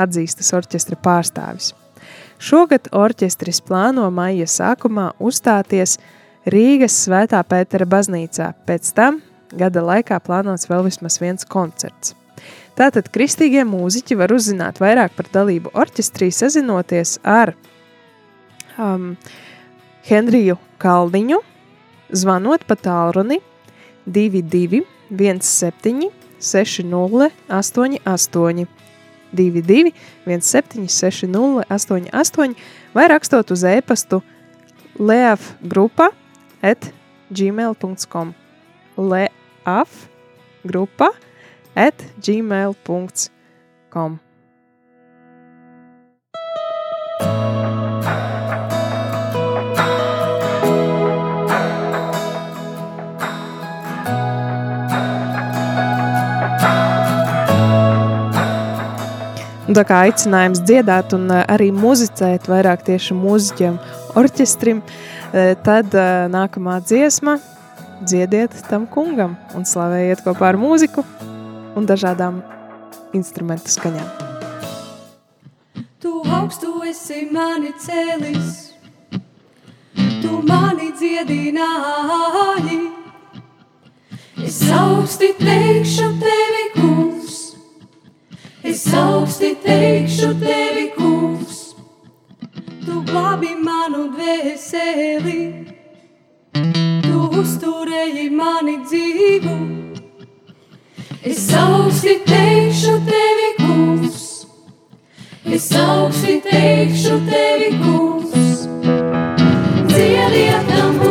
atzīstas 0.00 0.52
orķestra 0.56 0.98
pārstāvis. 1.02 1.72
Šogad 2.42 2.88
orķestris 2.96 3.60
plāno 3.62 4.08
maija 4.10 4.48
sākumā 4.50 5.12
uzstāties 5.22 5.98
Rīgas 6.50 6.96
Svētā 7.04 7.42
Pētera 7.46 7.86
baznīcā, 7.86 8.48
pēc 8.66 8.88
tam 8.96 9.20
gada 9.54 9.84
laikā 9.86 10.18
plānots 10.24 10.66
vēl 10.70 10.82
vismaz 10.88 11.20
viens 11.22 11.46
koncerts. 11.46 12.16
Tātad 12.74 13.10
kristīgie 13.12 13.62
mūziķi 13.68 14.16
var 14.18 14.32
uzzināt 14.32 14.80
vairāk 14.82 15.14
par 15.14 15.28
dalību 15.32 15.74
orķestrī, 15.76 16.30
sazinoties 16.32 17.18
ar 17.22 17.52
um, 18.80 19.12
Henriju 20.08 20.56
Kalniņu, 20.82 21.38
zvanot 22.16 22.64
pa 22.66 22.78
tālruni 22.80 23.38
22 24.08 24.82
17 25.12 26.10
60 26.42 27.30
88 27.52 28.66
22, 29.32 29.92
176, 30.24 31.26
088 31.70 32.56
vai 32.94 33.08
rakstot 33.08 33.50
uz 33.50 33.64
e-pastu 33.64 34.22
leafgrupa 34.98 36.12
at 36.62 36.92
gmail.com. 37.30 38.34
Leafgrupa 39.64 41.12
at 41.74 42.04
gmail.com. 42.20 44.18
Un 59.72 59.76
tā 59.78 59.86
kā 59.88 60.02
aicinājums 60.04 60.58
dziedāt 60.68 61.14
un 61.16 61.30
eh, 61.32 61.46
arī 61.48 61.70
muzicēt 61.72 62.44
vairāk 62.44 62.82
tieši 62.84 63.14
mūziķiem, 63.16 63.78
orķestrim, 64.20 64.82
eh, 64.84 65.54
tad 65.64 65.94
eh, 65.96 66.26
nākamā 66.28 66.74
dziesma 66.84 67.38
dziediet 68.04 68.52
tam 68.68 68.84
kungam 68.84 69.32
un 69.56 69.64
slavējiet 69.64 70.20
kopā 70.26 70.50
ar 70.50 70.58
mūziku 70.60 71.06
un 71.72 71.88
dažādām 71.88 72.42
instrumentu 73.16 73.72
skaņām. 73.72 74.10
Tu 76.04 76.12
augstu 76.36 76.74
esi 76.90 77.24
mani 77.32 77.72
cēlis, 77.80 78.76
tu 80.20 80.42
mani 80.52 80.92
dziedināji. 81.00 82.82
Es 84.44 84.60
augsti 84.68 85.32
teikšu 85.40 86.12
tevi, 86.20 86.64
kungs, 86.76 87.21
es 88.64 88.94
augsti 88.94 89.54
teikšu 89.64 90.32
tevi, 90.40 90.86
kungs. 90.96 91.60
Tu 92.86 93.02
glābi 93.08 93.52
manu 93.58 94.08
dvēseli, 94.14 95.40
tu 97.04 97.22
uzturēji 97.42 98.28
mani 98.30 98.78
dzīvu. 98.86 99.56
Es 101.22 101.46
augsti 101.54 102.18
teikšu 102.26 102.96
tevi, 103.06 103.50
kungs. 103.60 104.24
Es 105.44 105.70
augsti 105.76 106.40
teikšu 106.46 107.20
tevi, 107.28 107.70
kungs. 107.82 108.66
Dziediet 109.92 110.68
tam 110.70 111.01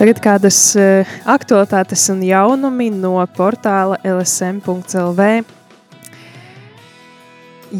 Tagad 0.00 0.16
kādas 0.24 0.58
eh, 0.80 1.08
aktualitātes 1.28 2.06
un 2.08 2.22
jaunumi 2.24 2.86
no 2.88 3.18
portāla 3.36 3.98
LSM.CLV. 4.00 5.26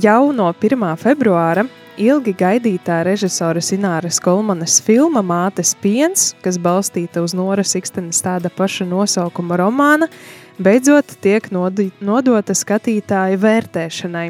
Jau 0.03 0.19
no 0.37 0.51
1. 0.53 0.85
februāra 1.01 1.65
ilgi 1.97 2.35
gaidītā 2.37 2.99
režisora 3.09 3.65
Ināras 3.73 4.21
Kolmanas 4.21 4.77
filma 4.85 5.25
Mātes 5.25 5.73
piens, 5.81 6.35
kas 6.45 6.61
balstīta 6.61 7.25
uz 7.25 7.33
Noras 7.33 7.73
Ikstenes 7.81 8.21
tāda 8.21 8.53
paša 8.53 8.85
nosaukuma 8.93 9.57
romāna, 9.65 10.13
beidzot 10.61 11.17
tiek 11.25 11.49
nodota 11.49 12.53
skatītāju 12.53 13.41
vērtēšanai. 13.41 14.29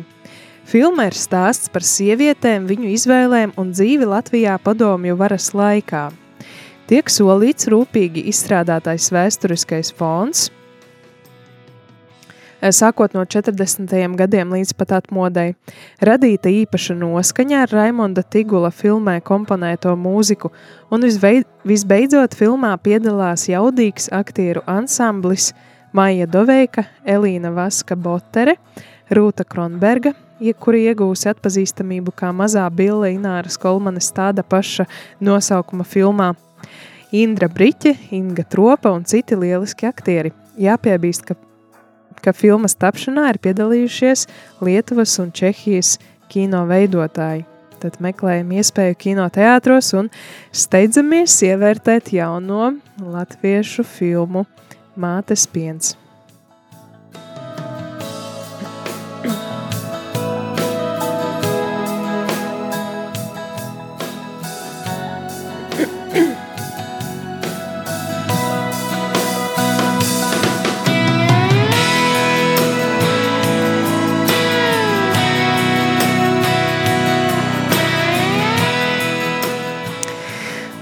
Filma 0.62 1.10
ir 1.10 1.18
stāsts 1.18 1.66
par 1.66 1.82
sievietēm, 1.82 2.70
viņu 2.70 2.94
izvēlēm 2.94 3.58
un 3.58 3.74
dzīvi 3.74 4.14
Latvijā 4.14 4.62
padomju 4.62 5.18
varas 5.18 5.50
laikā. 5.58 6.19
Tiek 6.90 7.06
solīts 7.06 7.68
rūpīgi 7.70 8.24
izstrādātais 8.32 9.12
vēsturiskais 9.14 9.92
fons, 9.94 10.48
eh, 12.58 12.72
sākot 12.74 13.14
no 13.14 13.22
40. 13.22 14.16
gadiem 14.18 14.50
līdz 14.50 14.72
pat 14.74 14.96
atmodai. 14.98 15.54
Radīta 16.02 16.50
īpaša 16.50 16.96
noskaņa 16.98 17.62
ar 17.62 17.68
Raimonda 17.68 18.24
Tigula 18.26 18.72
filmē 18.74 19.20
komponēto 19.22 19.94
mūziku, 19.94 20.50
un 20.90 21.06
visveid, 21.06 21.46
visbeidzot 21.64 22.34
filmā 22.34 22.74
piedalās 22.82 23.46
jaudīgs 23.46 24.10
aktieru 24.10 24.66
ansamblis 24.66 25.52
Maija 25.92 26.26
Doveika, 26.26 26.88
Elīna 27.06 27.54
Vaska 27.54 27.94
Botere, 27.94 28.56
Rūta 29.10 29.46
Kronberga, 29.46 30.16
kuri 30.58 30.88
iegūsi 30.90 31.30
atpazīstamību 31.30 32.10
kā 32.16 32.34
mazā 32.34 32.66
Bille 32.74 33.14
Ināras 33.14 33.56
Kolmanes 33.56 34.10
tāda 34.10 34.42
paša 34.42 34.90
nosaukuma 35.20 35.86
filmā. 35.86 36.34
Indra 37.10 37.48
Briķe, 37.50 37.96
Inga 38.14 38.44
Tropa 38.46 38.92
un 38.94 39.04
citi 39.04 39.38
lieliski 39.38 39.88
aktieri. 39.88 40.32
Jāpiebīst, 40.60 41.26
ka, 41.26 41.36
ka 42.22 42.34
filmas 42.36 42.76
tapšanā 42.78 43.28
ir 43.32 43.40
piedalījušies 43.42 44.26
Lietuvas 44.62 45.16
un 45.22 45.32
Čehijas 45.34 45.96
kino 46.30 46.62
veidotāji. 46.70 47.46
Tad 47.80 47.96
meklējam 48.04 48.52
iespēju 48.60 48.98
kinoteātros 49.00 49.94
un 49.96 50.10
steidzamies 50.52 51.38
ievērtēt 51.48 52.12
jauno 52.12 52.74
latviešu 53.00 53.86
filmu 53.88 54.44
Mātes 55.00 55.46
piens. 55.48 55.96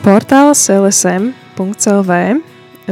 Portāls 0.09 0.63
LSM.CLV 0.73 2.15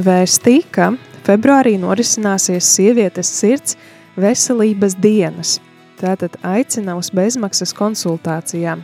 vēstīja, 0.04 0.64
ka 0.68 0.88
februārī 1.24 1.78
norisināsies 1.80 2.66
sievietes 2.74 3.30
sirds 3.38 3.78
veselības 4.20 4.98
dienas. 5.00 5.54
Tātad 5.96 6.36
aicina 6.44 6.92
uz 7.00 7.08
bezmaksas 7.16 7.72
konsultācijām. 7.78 8.82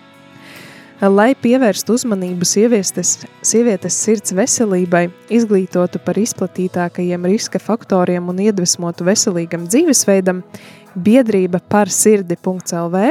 Lai 1.13 1.35
pievērstu 1.45 1.99
uzmanību 1.99 2.49
sievietes, 2.49 3.19
sievietes 3.45 4.01
sirds 4.01 4.33
veselībai, 4.39 5.11
izglītotu 5.29 6.01
par 6.01 6.17
izplatītākajiem 6.25 7.29
riska 7.35 7.61
faktoriem 7.61 8.33
un 8.33 8.41
iedvesmotu 8.47 9.13
veselīgam 9.13 9.69
dzīvesveidam, 9.69 10.41
biedrība 10.97 11.61
par 11.69 11.93
sirdi.lv 11.93 13.11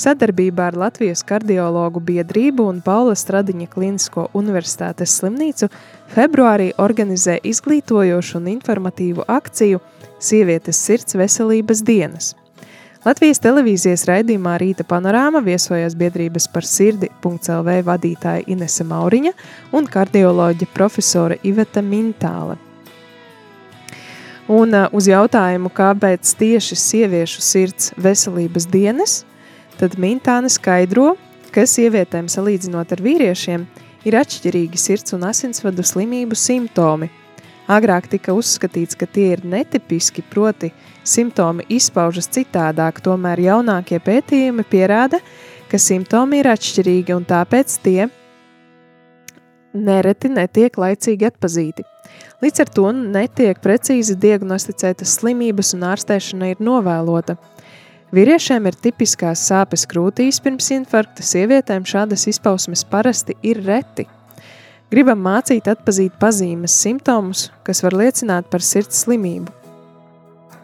sadarbībā 0.00 0.70
ar 0.70 0.76
Latvijas 0.78 1.22
kardiologu 1.26 2.00
biedrību 2.00 2.66
un 2.70 2.80
Paula 2.84 3.14
Stradiņa 3.18 3.68
Klinisko 3.72 4.28
universitātes 4.38 5.16
slimnīcu 5.18 5.68
februārī 6.14 6.72
organizē 6.78 7.38
izglītojošu 7.42 8.38
un 8.40 8.52
informatīvu 8.56 9.26
akciju 9.28 9.82
Sievietes 10.22 10.78
sirds 10.78 11.16
veselības 11.18 11.82
dienas. 11.82 12.34
Latvijas 13.02 13.40
televīzijas 13.42 14.04
raidījumā 14.06 14.52
Rīta 14.62 14.84
panorāma 14.86 15.40
viesojās 15.42 15.96
biedrības 15.98 16.46
par 16.54 16.62
sirdi.lv 16.62 17.72
vadītāja 17.88 18.44
Inese 18.46 18.86
Mauriņa 18.86 19.32
un 19.74 19.88
kardioloģa 19.90 20.68
profesora 20.70 21.40
Iveta 21.42 21.82
Mintāle. 21.82 22.54
Un 24.46 24.74
uh, 24.74 24.86
uz 24.94 25.10
jautājumu, 25.10 25.70
kāpēc 25.74 26.30
tieši 26.38 26.78
sieviešu 26.78 27.42
sirds 27.42 27.90
veselības 27.98 28.68
dienas, 28.70 29.22
tad 29.78 29.98
Mintāne 30.00 30.50
skaidro, 30.52 31.14
ka 31.52 31.66
sievietēm 31.68 32.28
salīdzinot 32.32 32.92
ar 32.94 33.02
vīriešiem 33.04 33.66
ir 34.08 34.16
atšķirīgi 34.18 34.80
sirds 34.80 35.14
un 35.16 35.26
asinsvadu 35.28 35.84
slimību 35.86 36.38
simptomi. 36.38 37.10
Agrāk 37.70 38.08
tika 38.10 38.34
uzskatīts, 38.34 38.96
ka 38.98 39.06
tie 39.06 39.28
ir 39.36 39.44
netipiski, 39.46 40.24
proti 40.26 40.72
simptomi 41.06 41.64
izpaužas 41.70 42.28
citādāk, 42.34 42.98
tomēr 43.04 43.40
jaunākie 43.40 44.00
pētījumi 44.02 44.64
pierāda, 44.68 45.22
ka 45.70 45.78
simptomi 45.78 46.42
ir 46.42 46.50
atšķirīgi 46.52 47.14
un 47.14 47.24
tāpēc 47.28 47.78
tie 47.84 48.08
nereti 49.72 50.28
netiek 50.28 50.76
laicīgi 50.76 51.30
atpazīti. 51.30 51.86
Līdz 52.42 52.64
ar 52.64 52.70
to 52.76 52.88
netiek 52.92 53.60
precīzi 53.62 54.16
diagnosticētas 54.20 55.16
slimības 55.20 55.72
un 55.76 55.86
ārstēšana 55.92 56.52
ir 56.52 56.62
novēlota. 56.64 57.38
Vīriešiem 58.12 58.66
ir 58.68 58.74
tipiskās 58.76 59.40
sāpes 59.48 59.86
krūtīs 59.88 60.36
pirms 60.44 60.66
infarkta, 60.74 61.24
sievietēm 61.24 61.86
šādas 61.88 62.26
izpausmes 62.28 62.82
parasti 62.84 63.38
ir 63.40 63.62
reti. 63.64 64.04
Gribam 64.92 65.22
mācīt 65.24 65.70
atpazīt 65.72 66.18
pazīmes 66.20 66.74
simptomus, 66.76 67.46
kas 67.64 67.80
var 67.80 67.96
liecināt 67.96 68.50
par 68.52 68.60
sirds 68.60 69.00
slimību. 69.06 69.48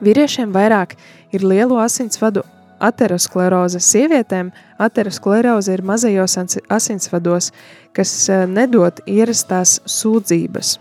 Vīriešiem 0.05 0.53
vairāk 0.53 0.93
ir 1.33 1.49
lielo 1.49 1.81
asinsvadu 1.81 2.45
ateroskleroze, 2.85 3.81
sievietēm 3.81 4.53
ateroskleroze 4.77 5.73
ir 5.73 5.87
mazajos 5.89 6.37
asinsvados, 6.69 7.49
kas 7.97 8.13
eh, 8.29 8.45
nedod 8.45 9.01
ierastās 9.09 9.79
sūdzības. 9.89 10.77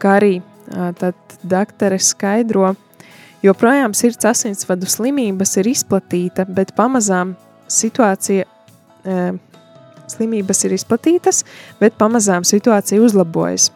Kā 0.00 0.16
arī 0.16 0.38
ā, 0.40 0.94
tad 0.96 1.40
daktare 1.44 2.00
skaidro, 2.00 2.72
joprojām 3.42 3.94
sirds 3.94 4.26
asinsvadu 4.28 4.88
slimības 4.88 5.56
ir 5.60 5.70
izplatīta, 5.70 6.46
bet 6.48 6.74
pamazām 6.76 7.34
situācija, 7.68 8.44
e, 9.04 9.18
slimības 10.08 10.64
ir 10.64 10.76
izplatītas, 10.78 11.44
bet 11.80 11.98
pamazām 12.00 12.46
situācija 12.48 13.02
uzlabojas. 13.04 13.70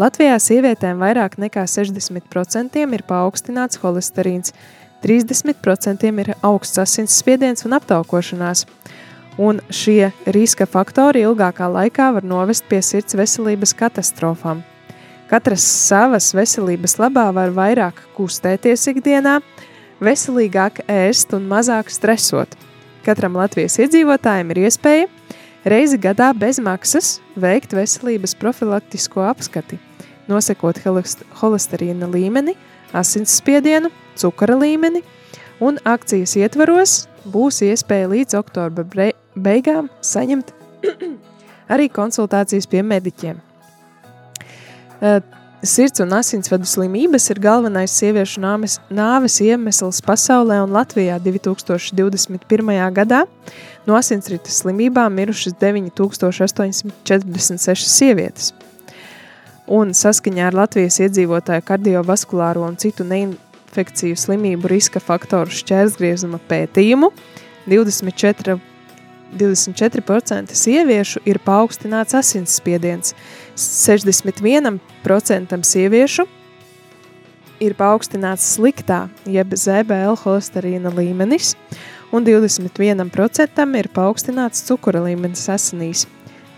Latvijā 0.00 0.38
sievietēm 0.40 1.02
vairāk 1.02 1.36
nekā 1.36 1.66
60% 1.68 2.80
ir 2.80 3.02
paaugstināts 3.08 3.80
holesterīns, 3.82 4.54
30% 5.02 6.08
ir 6.22 6.34
augsts 6.40 6.78
asinsspiediens 6.78 7.66
un 7.66 7.76
aptaukošanās. 7.76 8.66
Un 9.40 9.60
šie 9.72 10.12
riska 10.28 10.66
faktori 10.68 11.24
ilgākā 11.24 11.68
laikā 11.72 12.10
var 12.14 12.24
novest 12.24 12.68
pie 12.68 12.82
sirds 12.84 13.16
veselības 13.16 13.72
katastrofām. 13.74 14.62
Katras 15.32 15.64
savas 15.64 16.26
veselības 16.36 16.98
labā 17.00 17.30
var 17.32 17.54
vairāk 17.56 18.02
kustēties 18.12 18.82
ikdienā, 18.90 19.38
veselīgāk 20.04 20.82
ēst 20.92 21.30
un 21.32 21.46
mazāk 21.48 21.88
stresot. 21.88 22.52
Katram 23.06 23.38
Latvijas 23.40 23.78
iedzīvotājam 23.80 24.50
ir 24.52 24.58
iespēja 24.66 25.06
reizi 25.64 25.96
gadā 25.96 26.26
bez 26.36 26.58
maksas 26.60 27.14
veikt 27.40 27.72
veselības 27.72 28.34
profilaktisko 28.36 29.24
apskati, 29.24 29.78
holest- 30.28 31.24
holesterīna 31.40 32.10
līmeni, 32.12 32.52
asinsspiedienu, 32.92 33.88
cukura 34.20 34.58
līmeni, 34.60 35.00
un 35.64 35.78
akcijas 35.88 36.36
ietvaros 36.36 37.06
būs 37.24 37.62
iespēja 37.64 38.10
līdz 38.12 38.36
oktobra 38.36 39.08
beigām 39.32 39.88
saņemt 40.04 40.52
arī 41.72 41.88
konsultācijas 41.88 42.68
pie 42.68 42.84
mediķiem. 42.84 43.40
Eh, 45.02 45.20
Sirds 45.62 46.00
un 46.02 46.10
asinsvadu 46.10 46.66
slimības 46.66 47.28
ir 47.30 47.38
galvenais 47.38 47.92
sieviešu 47.94 48.40
nāves, 48.42 48.80
nāves 48.90 49.36
iemesls 49.44 50.00
pasaulē 50.02 50.56
un 50.64 50.72
Latvijā 50.74 51.20
2021. 51.22 52.90
gadā. 52.90 53.30
No 53.86 53.94
asinsrites 53.94 54.58
slimībām 54.64 55.14
mirušas 55.14 55.54
9846 55.62 57.86
sievietes. 57.86 58.50
Un 59.70 59.94
saskaņā 59.94 60.50
ar 60.50 60.58
Latvijas 60.64 60.98
iedzīvotāju 61.06 61.62
kardiovaskulāro 61.70 62.66
un 62.66 62.74
citu 62.74 63.06
neinfekciju 63.06 64.18
slimību 64.18 64.66
riska 64.74 64.98
faktoru 64.98 65.46
šķērsgriezuma 65.62 66.42
pētījumu 66.50 67.14
24 67.70 68.58
24% 69.38 70.56
sieviešu 70.56 71.22
ir 71.28 71.40
paaugstināts 71.44 72.16
asinsspiediens, 72.18 73.14
61% 73.56 75.64
sieviešu 75.64 76.26
ir 77.62 77.74
paaugstināts 77.78 78.56
sliktā, 78.56 79.06
jeb 79.28 79.54
ZBL 79.54 80.16
holesterīna 80.24 80.90
līmenis, 80.96 81.54
un 82.12 82.24
21% 82.26 83.78
ir 83.78 83.88
paaugstināts 83.94 84.64
cukura 84.66 85.00
līmenis 85.06 85.48
asinīs. 85.52 86.06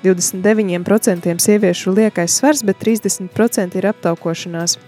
29% 0.04 1.40
sieviešu 1.40 1.92
liekais 1.96 2.33
svars, 2.38 2.62
bet 2.64 2.76
30% 2.80 3.78
ir 3.80 3.87
aptaukošanās. 3.88 4.78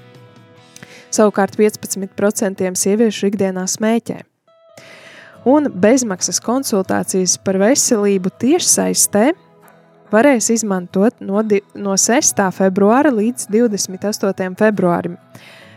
Savukārt 1.10 1.56
15% 1.56 2.76
sieviešu 2.76 3.26
ikdienā 3.30 3.64
smēķē 3.70 4.18
un 5.46 5.70
bezmaksas 5.70 6.40
konsultācijas 6.42 7.36
par 7.46 7.60
veselību 7.62 8.32
tiešsaistē 8.42 9.30
varēs 10.12 10.50
izmantot 10.54 11.20
no, 11.20 11.42
no 11.74 11.96
6. 11.98 12.42
februāra 12.56 13.12
līdz 13.14 13.48
28. 13.52 14.56
februārim. 14.58 15.16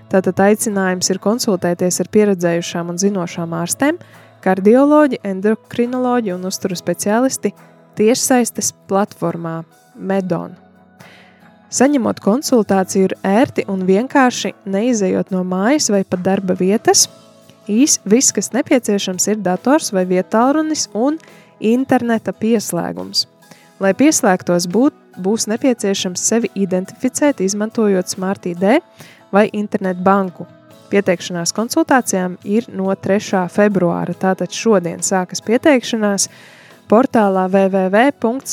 Tātad 0.10 0.40
aicinājums 0.42 1.12
ir 1.14 1.20
konsultēties 1.22 2.00
ar 2.02 2.10
pieredzējušām 2.14 2.90
un 2.90 2.98
zinošām 2.98 3.54
ārstēm, 3.60 4.00
kardioloģi, 4.42 5.20
endokrinoloģi 5.28 6.34
un 6.34 6.48
uzturu 6.50 6.78
speciālisti 6.80 7.54
tiešsaistes 8.00 8.74
platformā 8.90 9.62
Medon. 9.96 10.56
Saņemot 11.70 12.22
konsultāciju 12.26 13.12
ir 13.12 13.18
ērti 13.22 13.68
un 13.70 13.84
vienkārši 13.86 14.56
neizejot 14.66 15.30
no 15.36 15.44
mājas 15.46 15.92
vai 15.94 16.02
pat 16.02 16.24
darba 16.26 16.56
vietas. 16.58 17.06
Īs, 17.70 18.00
viss, 18.10 18.34
kas 18.34 18.50
nepieciešams, 18.56 19.28
ir 19.30 19.44
dators 19.46 19.92
vai 19.94 20.08
vietālrunis 20.10 20.88
un 20.98 21.20
interneta 21.62 22.34
pieslēgums. 22.34 23.28
Lai 23.80 23.94
pieslēgtos, 23.96 24.66
būt, 24.68 24.92
būs 25.24 25.46
nepieciešams 25.48 26.20
sevi 26.20 26.50
identificēt, 26.60 27.40
izmantojot 27.40 28.12
Smart 28.12 28.44
ID 28.50 28.84
vai 29.32 29.48
internetu 29.56 30.04
banku. 30.04 30.44
Pieteikšanās 30.92 31.54
konsultācijām 31.56 32.36
ir 32.44 32.66
no 32.76 32.92
3. 32.92 33.48
februāra, 33.54 34.14
tātad 34.18 34.52
šodien 34.52 35.00
sākas 35.06 35.40
pieteikšanās 35.46 36.28
portālā 36.92 37.48
www.medon.lv. 37.54 38.50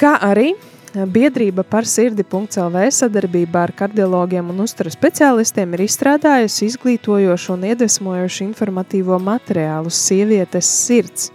Kā 0.00 0.12
arī 0.26 0.58
biedrība 0.94 1.64
par 1.66 1.86
sirdi.lv 1.88 2.82
sadarbībā 2.94 3.64
ar 3.66 3.72
kardiologiem 3.74 4.52
un 4.52 4.62
uzturu 4.62 4.92
speciālistiem 4.94 5.74
ir 5.74 5.84
izstrādājusi 5.88 6.68
izglītojošu 6.70 7.54
un 7.56 7.66
iedvesmojošu 7.70 8.44
informatīvo 8.46 9.18
materiālu 9.18 9.90
sievietes 9.90 10.68
sirds, 10.86 11.30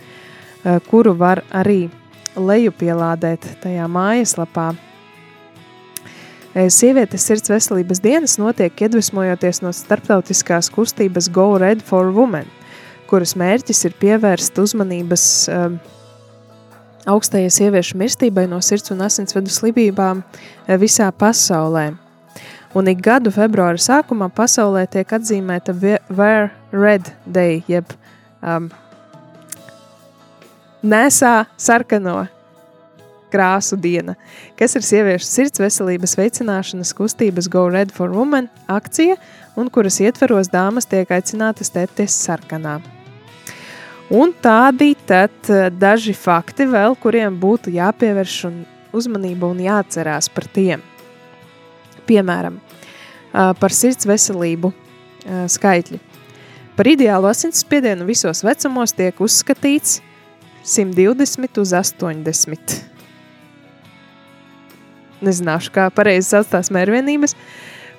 eh, 0.63 0.79
kuru 0.89 1.13
var 1.17 1.43
arī 1.51 1.89
lejupielādēt 2.35 3.49
tajā 3.63 3.87
mājaslapā. 3.91 4.75
Eh, 6.55 6.69
Sievietes 6.69 7.21
sirds 7.21 7.49
veselības 7.49 7.99
dienas 8.01 8.37
notiek 8.37 8.73
iedvesmojoties 8.73 9.61
no 9.61 9.69
starptautiskās 9.69 10.71
kustības 10.71 11.29
Go 11.31 11.57
Red 11.57 11.81
for 11.81 12.11
Women, 12.11 12.47
kuras 13.07 13.35
mērķis 13.35 13.85
ir 13.85 13.93
pievērst 13.99 14.57
uzmanības 14.57 15.49
uh, 15.49 15.98
augstajai 17.07 17.51
sieviešu 17.53 17.97
mirstībai 17.99 18.47
no 18.49 18.59
sirds 18.65 18.91
un 18.93 19.03
asinsvedu 19.05 19.51
slimībām 19.53 20.23
eh, 20.23 20.77
visā 20.81 21.09
pasaulē. 21.11 21.91
Un 22.77 22.89
ik 22.91 22.99
gadu 23.01 23.31
februāra 23.33 23.79
sākumā 23.81 24.27
pasaulē 24.33 24.85
tiek 24.91 25.09
atzīmēta 25.17 25.73
Wear 26.09 26.51
Red 26.71 27.09
Day, 27.25 27.63
jeb 27.67 27.95
um, 28.45 28.69
nesā 30.85 31.47
sarkano 31.57 32.27
krāsu 33.33 33.77
diena, 33.77 34.15
kas 34.57 34.77
ir 34.77 34.85
sieviešu 34.85 35.25
sirds 35.25 35.61
veselības 35.61 36.15
veicināšanas 36.19 36.93
kustības 36.97 37.49
Go 37.49 37.67
Red 37.73 37.93
for 37.95 38.13
Women 38.13 38.49
akcija, 38.69 39.17
un 39.57 39.73
kuras 39.73 39.99
ietveros 40.01 40.53
dāmas 40.53 40.89
tiek 40.89 41.09
aicinātas 41.09 41.73
tepties 41.73 42.21
sarkanā. 42.25 42.79
Un 44.09 44.31
tādi 44.33 44.95
tad 45.05 45.49
eh, 45.53 45.67
daži 45.69 46.15
fakti 46.17 46.65
vēl, 46.65 46.95
kuriem 46.97 47.35
būtu 47.37 47.69
jāpievērš 47.75 48.37
un 48.49 48.63
uzmanība 48.97 49.51
un 49.53 49.61
jāatcerās 49.61 50.31
par 50.33 50.47
tiem. 50.49 50.81
Piemēram, 52.09 52.57
eh, 52.57 53.51
par 53.61 53.75
sirds 53.75 54.09
veselību 54.09 54.73
eh, 54.73 55.45
skaitļi. 55.53 56.01
Par 56.73 56.89
ideālu 56.89 57.29
asinsspiedienu 57.29 58.07
visos 58.07 58.41
vecumos 58.41 58.95
tiek 58.97 59.21
uzskatīts 59.21 59.99
120 60.65 61.61
uz 61.61 61.75
80. 61.77 62.79
Nezināšu, 65.21 65.73
kā 65.75 65.85
pareizi 65.93 66.31
sauc 66.31 66.49
tās 66.49 66.71
mērvienības, 66.73 67.35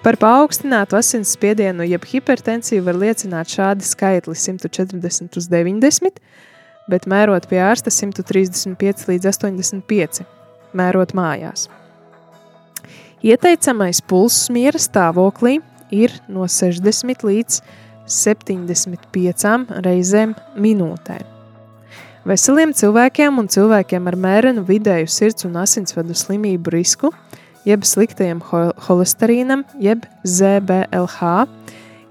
Par 0.01 0.17
paaugstinātu 0.17 0.97
asinsspiedienu 0.97 1.85
jeb 1.85 2.07
hipertensiju 2.09 2.87
var 2.87 2.97
liecināt 2.97 3.51
šādi 3.53 3.85
skaitli 3.85 4.33
140 4.33 5.37
uz 5.37 5.49
90, 5.53 6.23
bet 6.89 7.05
mērot 7.05 7.45
pie 7.51 7.59
ārsta 7.61 7.93
135 7.93 9.05
līdz 9.11 9.29
85, 9.29 10.23
mērot 10.73 11.13
mājās. 11.13 11.67
Ieteicamais 13.21 14.01
pulss 14.01 14.49
miera 14.49 14.81
stāvoklī 14.81 15.59
ir 15.93 16.17
no 16.33 16.49
60 16.49 17.27
līdz 17.29 17.61
75 18.09 19.85
reizēm 19.85 20.33
minūtē. 20.57 21.19
Veseliem 22.25 22.73
cilvēkiem 22.73 23.37
un 23.37 23.53
cilvēkiem 23.53 24.09
ar 24.09 24.17
mērenu 24.17 24.65
vidēju 24.65 25.13
sirds 25.13 25.45
un 25.45 25.61
asinsvadu 25.61 26.17
slimību 26.17 26.73
risku– 26.79 27.13
jeb 27.69 27.85
sliktajam 27.85 28.41
holesterīnam, 28.87 29.65
jeb 29.83 30.07
ZBLH, 30.25 31.47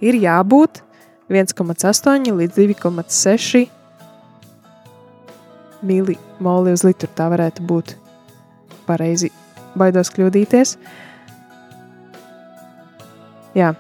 ir 0.05 0.19
jābūt 0.23 0.81
1,8 1.29 2.31
līdz 2.39 2.57
2,6 2.57 3.67
milimoli 5.85 6.73
uz 6.73 6.83
litru. 6.83 7.09
Tā 7.15 7.29
varētu 7.31 7.65
būt 7.65 7.95
pareizi. 8.87 9.31
Baidos 9.77 10.09
kļūdīties. 10.15 10.75
Jā. 13.57 13.73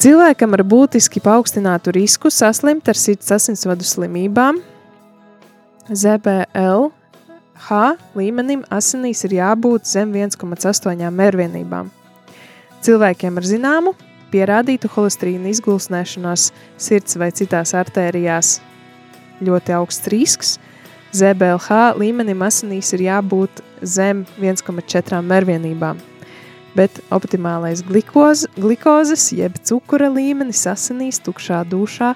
Cilvēkam 0.00 0.56
ar 0.56 0.62
būtiski 0.64 1.20
paaugstinātu 1.20 1.92
risku 1.92 2.32
saslimt 2.32 2.88
ar 2.88 2.96
sirds 2.96 3.28
asinsvadu 3.36 3.84
slimībām, 3.84 4.62
ZBL 5.90 6.88
H 7.60 7.96
līmenim 8.16 8.62
asinīs 8.72 9.24
ir 9.28 9.36
jābūt 9.36 9.88
zem 9.88 10.14
1,8 10.16 11.10
mērvienībām. 11.12 11.90
Cilvēkiem 12.80 13.36
ar 13.36 13.44
zināmu, 13.44 13.92
pierādītu 14.32 14.88
holesterīna 14.94 15.50
izgulsnēšanās 15.52 16.46
sirds 16.80 17.18
vai 17.20 17.28
citās 17.36 17.74
artērijās 17.76 18.60
ļoti 19.44 19.74
augsts 19.76 20.08
risks. 20.12 20.54
ZBLH 21.12 21.98
līmenim 22.00 22.46
asinīs 22.46 22.94
ir 22.94 23.04
jābūt 23.08 23.60
zem 23.82 24.22
1,4 24.38 25.20
mērvienībām, 25.26 25.98
bet 26.78 27.02
optimālais 27.12 27.82
glikoz, 27.84 28.46
glikozes 28.56 29.26
jeb 29.34 29.58
cukura 29.66 30.08
līmenis 30.14 30.64
asinīs 30.70 31.20
tukšā 31.26 31.64
dušā 31.68 32.14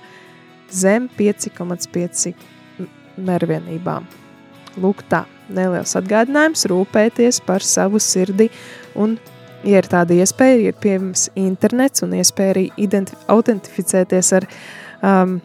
zem 0.70 1.10
5,5 1.18 2.32
mērvienībām. 3.18 4.06
Lūk 4.78 5.02
tā 5.10 5.24
neliels 5.52 5.92
atgādinājums 5.98 6.66
rūpēties 6.70 7.40
par 7.46 7.64
savu 7.64 7.98
sirdi 8.02 8.48
un, 8.98 9.18
ja 9.64 9.82
ir 9.82 9.88
tāda 9.90 10.14
iespēja, 10.16 10.70
ir 10.70 10.76
pieejams 10.80 11.28
internets 11.40 12.04
un 12.06 12.10
iespēja 12.18 12.50
arī 12.56 12.66
autentificēties 13.32 14.28
ar 14.40 14.44
um, 15.02 15.40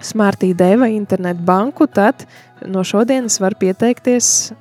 Smart 0.00 0.40
ID 0.40 0.62
vai 0.80 0.96
internetu 0.96 1.44
banku, 1.44 1.84
tad 1.84 2.24
no 2.64 2.80
šodienas 2.80 3.36
var 3.42 3.52
pieteikties 3.60 4.54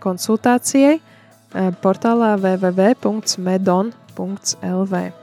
konsultācijai 0.00 0.96
uh, 0.96 1.68
portālā 1.82 2.30
www.medon.lv. 2.40 5.17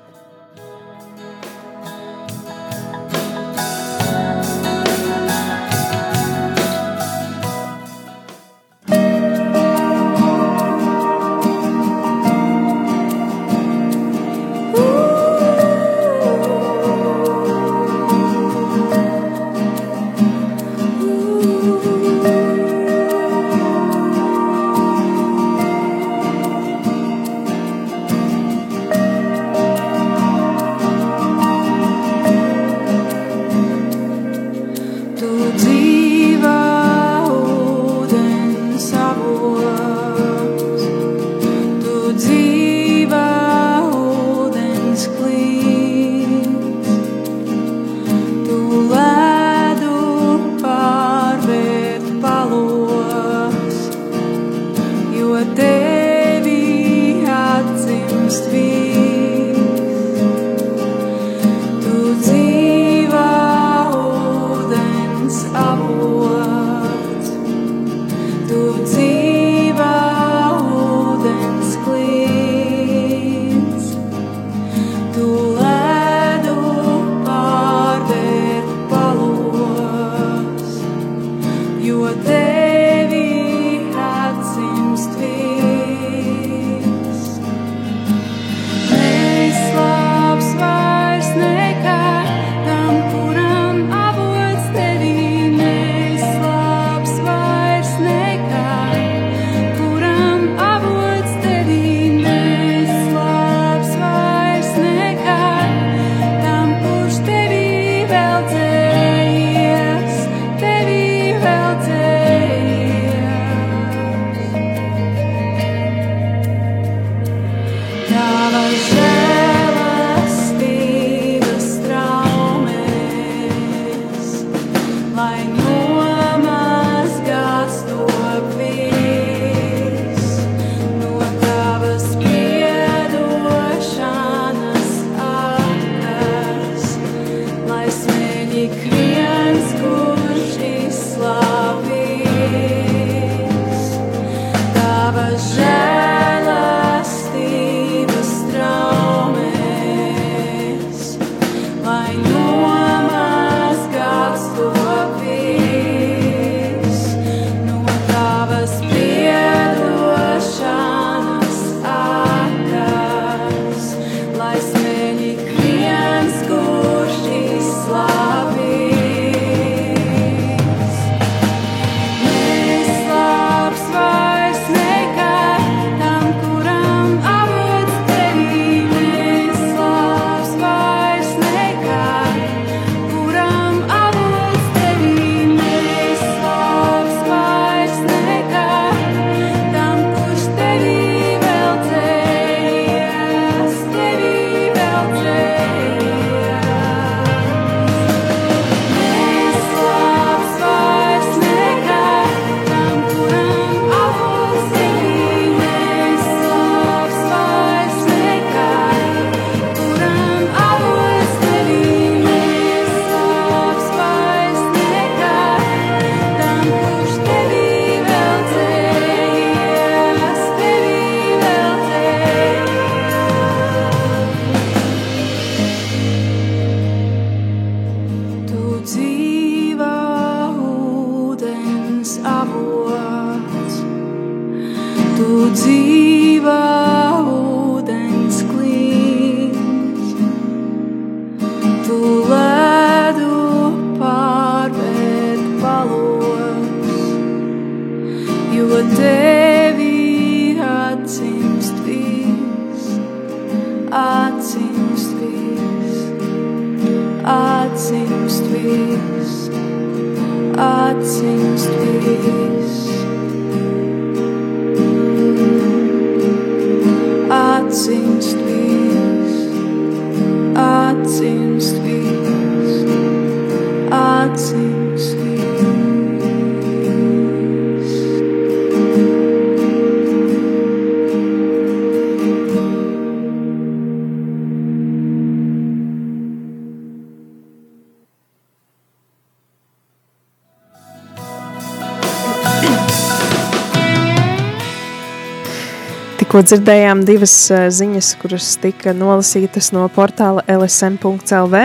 Tikko 296.36 296.50
dzirdējām 296.52 297.06
divas 297.08 297.34
ziņas, 297.48 298.08
kuras 298.20 298.50
tika 298.60 298.92
nolasītas 298.92 299.70
no 299.72 299.86
portāla 299.96 300.42
LSM.CLV. 300.52 301.60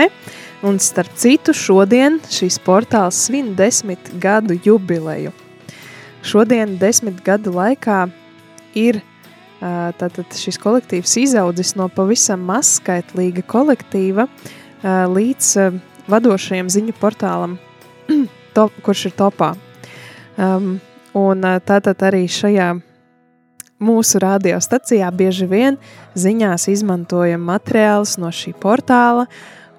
Un 0.63 0.77
starp 0.79 1.17
citu, 1.19 1.51
šodien 1.51 2.21
šīs 2.31 2.55
portāls 2.63 3.17
svin 3.25 3.49
desmit 3.59 4.07
gadu 4.23 4.55
jubileju. 4.63 5.33
Šodien, 6.23 6.77
desmit 6.79 7.19
gadu 7.25 7.51
laikā, 7.51 7.97
ir 8.79 9.01
tātad 9.59 10.37
šis 10.39 10.55
kolektīvs 10.63 11.17
izaudzis 11.19 11.73
no 11.75 11.89
pavisam 11.91 12.45
mazskaitlīga 12.47 13.43
kolektīva 13.51 14.29
līdz 15.17 15.49
vadošajam 16.15 16.69
ziņu 16.77 16.95
portālam, 17.01 17.57
top, 18.55 18.79
kurš 18.87 19.09
ir 19.11 19.17
topā. 19.19 19.51
Um, 20.39 20.77
un 21.11 21.43
tātad 21.67 22.07
arī 22.07 22.23
šajā 22.31 22.69
mūsu 23.81 24.21
radiostacijā 24.21 25.09
bieži 25.11 25.47
vien 25.49 25.77
ziņās 26.15 26.67
izmantojam 26.71 27.43
materiālus 27.49 28.17
no 28.21 28.29
šī 28.33 28.53
portāla, 28.61 29.25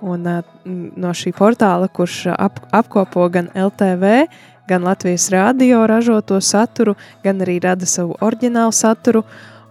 un 0.03 0.27
no 0.27 1.13
šī 1.15 1.33
portāla, 1.37 1.89
kurš 1.89 2.27
ap, 2.35 2.59
apkopo 2.75 3.29
gan 3.33 3.51
LTV, 3.55 4.27
gan 4.69 4.87
Latvijas 4.87 5.29
radio 5.31 5.85
ražoto 5.87 6.41
saturu, 6.41 6.97
gan 7.23 7.43
arī 7.45 7.61
rada 7.63 7.87
savu 7.87 8.17
oriģinālu 8.21 8.75
saturu. 8.75 9.23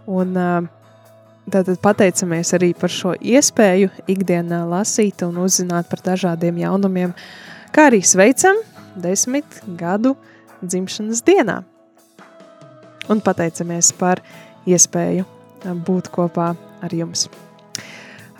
Un, 0.08 0.36
tātad 1.52 1.80
pateicamies 1.84 2.54
arī 2.56 2.72
par 2.78 2.92
šo 2.94 3.16
iespēju 3.18 3.90
ikdienā 4.12 4.62
lasīt 4.70 5.26
un 5.26 5.42
uzzināt 5.44 5.90
par 5.92 6.04
dažādiem 6.06 6.62
jaunumiem, 6.64 7.16
kā 7.76 7.90
arī 7.90 8.00
sveicam 8.06 8.62
desmit 8.96 9.60
gadu 9.80 10.16
dzimšanas 10.62 11.26
dienā 11.28 11.62
un 13.12 13.22
pateicamies 13.24 13.92
par 14.00 14.24
iespēju 14.70 15.28
būt 15.86 16.10
kopā 16.14 16.54
ar 16.82 16.96
jums. 16.96 17.28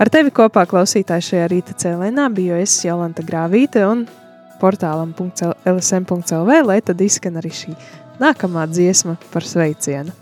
Ar 0.02 0.10
tevi 0.10 0.34
kopā 0.34 0.64
klausītāji 0.66 1.28
šajā 1.28 1.50
rīta 1.52 1.76
cēlienā 1.78 2.26
biju 2.34 2.58
es 2.58 2.80
Jolanta 2.86 3.26
Grāvīte 3.26 3.84
un 3.86 4.08
portālam 4.62 5.14
.lsm.lv, 5.18 6.58
lai 6.66 6.80
tad 6.86 7.02
izskan 7.02 7.38
arī 7.42 7.54
šī 7.54 7.76
nākamā 8.22 8.66
dziesma 8.70 9.18
par 9.34 9.46
sveicienu. 9.46 10.21